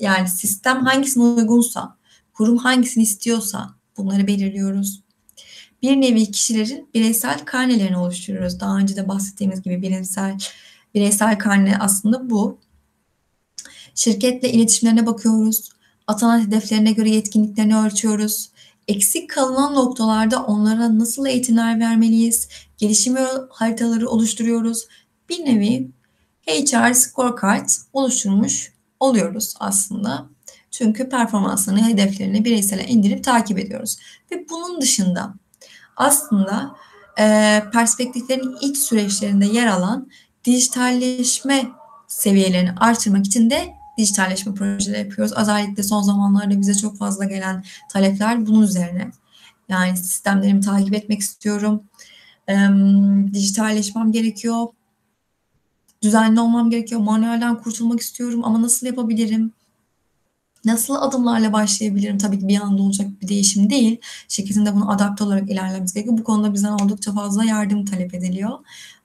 Yani 0.00 0.28
sistem 0.28 0.84
hangisine 0.84 1.24
uygunsa, 1.24 1.96
kurum 2.32 2.56
hangisini 2.56 3.04
istiyorsa 3.04 3.74
bunları 3.96 4.26
belirliyoruz. 4.26 5.05
Bir 5.82 5.96
nevi 5.96 6.30
kişilerin 6.30 6.88
bireysel 6.94 7.44
karnelerini 7.44 7.96
oluşturuyoruz. 7.96 8.60
Daha 8.60 8.76
önce 8.78 8.96
de 8.96 9.08
bahsettiğimiz 9.08 9.62
gibi 9.62 9.82
bireysel 9.82 10.38
bireysel 10.94 11.38
karne 11.38 11.78
aslında 11.78 12.30
bu. 12.30 12.58
Şirketle 13.94 14.52
iletişimlerine 14.52 15.06
bakıyoruz. 15.06 15.70
Atanan 16.06 16.46
hedeflerine 16.46 16.92
göre 16.92 17.10
yetkinliklerini 17.10 17.76
ölçüyoruz 17.76 18.50
eksik 18.88 19.30
kalınan 19.30 19.74
noktalarda 19.74 20.42
onlara 20.44 20.98
nasıl 20.98 21.26
eğitimler 21.26 21.80
vermeliyiz? 21.80 22.48
Gelişim 22.78 23.16
haritaları 23.50 24.08
oluşturuyoruz. 24.08 24.86
Bir 25.28 25.44
nevi 25.44 25.90
HR 26.46 26.92
scorecard 26.92 27.68
oluşturmuş 27.92 28.72
oluyoruz 29.00 29.54
aslında. 29.60 30.26
Çünkü 30.70 31.08
performanslarını, 31.08 31.88
hedeflerini 31.88 32.44
bireysele 32.44 32.86
indirip 32.86 33.24
takip 33.24 33.58
ediyoruz. 33.58 33.98
Ve 34.32 34.46
bunun 34.50 34.80
dışında 34.80 35.34
aslında 35.96 36.76
e, 37.18 37.62
perspektiflerin 37.72 38.56
ilk 38.60 38.76
süreçlerinde 38.76 39.46
yer 39.46 39.66
alan 39.66 40.08
dijitalleşme 40.44 41.70
seviyelerini 42.06 42.72
artırmak 42.72 43.26
için 43.26 43.50
de 43.50 43.74
dijitalleşme 43.98 44.54
projeleri 44.54 44.98
yapıyoruz. 44.98 45.34
Özellikle 45.36 45.82
son 45.82 46.02
zamanlarda 46.02 46.60
bize 46.60 46.74
çok 46.74 46.98
fazla 46.98 47.24
gelen 47.24 47.64
talepler 47.92 48.46
bunun 48.46 48.62
üzerine. 48.62 49.10
Yani 49.68 49.96
sistemlerimi 49.96 50.60
takip 50.60 50.94
etmek 50.94 51.20
istiyorum. 51.20 51.82
E, 52.48 52.54
dijitalleşmem 53.32 54.12
gerekiyor. 54.12 54.66
Düzenli 56.02 56.40
olmam 56.40 56.70
gerekiyor. 56.70 57.00
Manuelden 57.00 57.62
kurtulmak 57.62 58.00
istiyorum 58.00 58.44
ama 58.44 58.62
nasıl 58.62 58.86
yapabilirim? 58.86 59.52
Nasıl 60.66 60.94
adımlarla 60.94 61.52
başlayabilirim? 61.52 62.18
Tabii 62.18 62.38
ki 62.38 62.48
bir 62.48 62.60
anda 62.60 62.82
olacak 62.82 63.08
bir 63.22 63.28
değişim 63.28 63.70
değil. 63.70 64.00
Şirketin 64.28 64.66
bunu 64.66 64.90
adapte 64.90 65.24
olarak 65.24 65.50
ilerlememiz 65.50 65.94
gerekiyor. 65.94 66.18
Bu 66.18 66.24
konuda 66.24 66.54
bizden 66.54 66.72
oldukça 66.72 67.12
fazla 67.12 67.44
yardım 67.44 67.84
talep 67.84 68.14
ediliyor. 68.14 68.58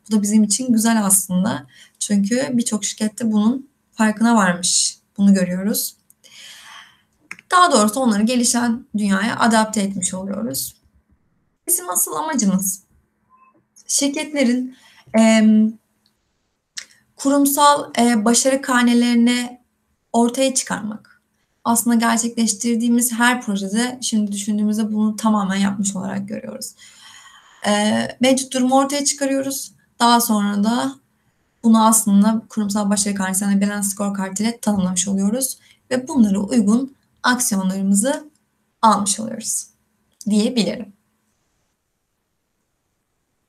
Bu 0.07 0.15
da 0.15 0.21
bizim 0.21 0.43
için 0.43 0.73
güzel 0.73 1.05
aslında. 1.05 1.67
Çünkü 1.99 2.49
birçok 2.53 2.85
şirkette 2.85 3.31
bunun 3.31 3.69
farkına 3.91 4.35
varmış. 4.35 4.97
Bunu 5.17 5.33
görüyoruz. 5.33 5.95
Daha 7.51 7.71
doğrusu 7.71 7.99
onları 7.99 8.23
gelişen 8.23 8.85
dünyaya 8.97 9.39
adapte 9.39 9.81
etmiş 9.81 10.13
oluyoruz. 10.13 10.75
Bizim 11.67 11.89
asıl 11.89 12.13
amacımız 12.13 12.83
şirketlerin 13.87 14.77
e, 15.19 15.43
kurumsal 17.15 17.91
e, 17.99 18.25
başarı 18.25 18.61
karnelerini 18.61 19.61
ortaya 20.13 20.53
çıkarmak. 20.53 21.10
Aslında 21.63 21.95
gerçekleştirdiğimiz 21.95 23.13
her 23.13 23.41
projede 23.41 23.99
şimdi 24.01 24.31
düşündüğümüzde 24.31 24.93
bunu 24.93 25.15
tamamen 25.15 25.55
yapmış 25.55 25.95
olarak 25.95 26.27
görüyoruz. 26.27 26.75
E, 27.67 27.71
mevcut 28.19 28.53
durumu 28.53 28.77
ortaya 28.77 29.05
çıkarıyoruz. 29.05 29.71
Daha 29.99 30.21
sonra 30.21 30.63
da 30.63 30.95
bunu 31.63 31.85
aslında 31.85 32.41
kurumsal 32.49 32.89
başarı 32.89 33.15
karnesine 33.15 33.61
balance 33.61 33.87
scorecard 33.87 34.37
ile 34.37 34.59
tanımlamış 34.59 35.07
oluyoruz 35.07 35.57
ve 35.91 36.07
bunlara 36.07 36.39
uygun 36.39 36.95
aksiyonlarımızı 37.23 38.29
almış 38.81 39.19
oluyoruz 39.19 39.67
diyebilirim. 40.29 40.93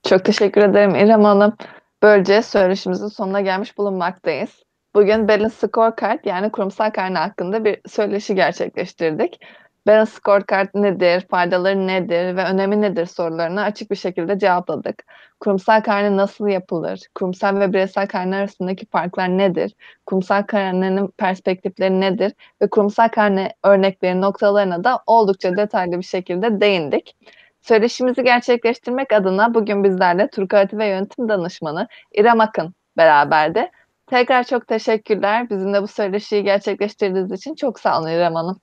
Çok 0.09 0.25
teşekkür 0.25 0.61
ederim 0.61 0.95
İrem 0.95 1.25
Hanım. 1.25 1.57
Böylece 2.03 2.43
söyleşimizin 2.43 3.09
sonuna 3.09 3.41
gelmiş 3.41 3.79
bulunmaktayız. 3.79 4.51
Bugün 4.95 5.29
Balance 5.29 5.55
Scorecard 5.55 6.25
yani 6.25 6.53
kurumsal 6.53 6.91
karne 6.91 7.19
hakkında 7.19 7.65
bir 7.65 7.81
söyleşi 7.89 8.35
gerçekleştirdik. 8.35 9.41
Balance 9.87 10.11
Scorecard 10.11 10.69
nedir, 10.75 11.27
faydaları 11.31 11.87
nedir 11.87 12.37
ve 12.37 12.45
önemi 12.45 12.81
nedir 12.81 13.07
sorularını 13.07 13.63
açık 13.63 13.91
bir 13.91 13.97
şekilde 13.97 14.39
cevapladık. 14.39 15.05
Kurumsal 15.41 15.81
karne 15.81 16.17
nasıl 16.17 16.47
yapılır? 16.47 17.01
Kurumsal 17.15 17.61
ve 17.61 17.73
bireysel 17.73 18.07
karne 18.07 18.37
arasındaki 18.37 18.87
farklar 18.87 19.29
nedir? 19.29 19.75
Kurumsal 20.07 20.43
karnenin 20.43 21.09
perspektifleri 21.09 22.01
nedir? 22.01 22.33
Ve 22.63 22.71
kurumsal 22.71 23.09
karne 23.09 23.53
örnekleri 23.65 24.21
noktalarına 24.21 24.85
da 24.85 25.03
oldukça 25.07 25.57
detaylı 25.57 25.99
bir 25.99 26.05
şekilde 26.05 26.61
değindik. 26.61 27.17
Söyleşimizi 27.63 28.25
gerçekleştirmek 28.25 29.13
adına 29.13 29.55
bugün 29.55 29.85
bizlerle 29.85 30.29
Turkuati 30.31 30.79
ve 30.79 30.87
Yönetim 30.87 31.29
Danışmanı 31.29 31.89
İrem 32.15 32.41
Akın 32.41 32.75
beraberdi. 32.97 33.71
Tekrar 34.07 34.45
çok 34.45 34.69
teşekkürler. 34.69 35.51
Bizimle 35.51 35.83
bu 35.83 35.87
söyleşiyi 35.87 36.45
gerçekleştirdiğiniz 36.45 37.33
için 37.33 37.55
çok 37.55 37.81
sağ 37.81 38.01
olun 38.01 38.09
İrem 38.09 38.35
Hanım. 38.35 38.61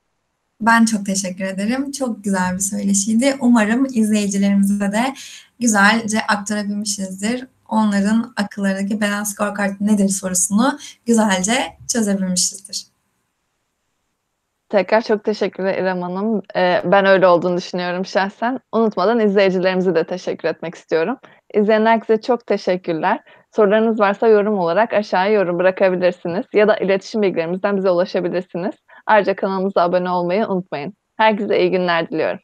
Ben 0.60 0.84
çok 0.84 1.06
teşekkür 1.06 1.44
ederim. 1.44 1.92
Çok 1.92 2.24
güzel 2.24 2.54
bir 2.54 2.60
söyleşiydi. 2.60 3.36
Umarım 3.40 3.84
izleyicilerimize 3.84 4.92
de 4.92 5.14
güzelce 5.60 6.20
aktarabilmişizdir. 6.20 7.46
Onların 7.68 8.32
akıllarındaki 8.36 9.00
balance 9.00 9.24
scorecard 9.24 9.72
nedir 9.80 10.08
sorusunu 10.08 10.78
güzelce 11.06 11.76
çözebilmişizdir. 11.88 12.86
Tekrar 14.68 15.00
çok 15.00 15.24
teşekkürler 15.24 15.78
İrem 15.78 16.02
Hanım. 16.02 16.42
Ee, 16.56 16.82
ben 16.84 17.06
öyle 17.06 17.26
olduğunu 17.26 17.56
düşünüyorum 17.56 18.06
şahsen. 18.06 18.60
Unutmadan 18.72 19.20
izleyicilerimize 19.20 19.94
de 19.94 20.04
teşekkür 20.04 20.48
etmek 20.48 20.74
istiyorum. 20.74 21.18
İzleyen 21.54 21.86
herkese 21.86 22.20
çok 22.20 22.46
teşekkürler. 22.46 23.20
Sorularınız 23.56 24.00
varsa 24.00 24.28
yorum 24.28 24.58
olarak 24.58 24.92
aşağıya 24.92 25.32
yorum 25.32 25.58
bırakabilirsiniz 25.58 26.46
ya 26.54 26.68
da 26.68 26.76
iletişim 26.76 27.22
bilgilerimizden 27.22 27.76
bize 27.76 27.90
ulaşabilirsiniz. 27.90 28.74
Ayrıca 29.06 29.36
kanalımıza 29.36 29.82
abone 29.82 30.10
olmayı 30.10 30.46
unutmayın. 30.46 30.94
Herkese 31.16 31.60
iyi 31.60 31.70
günler 31.70 32.10
diliyorum. 32.10 32.40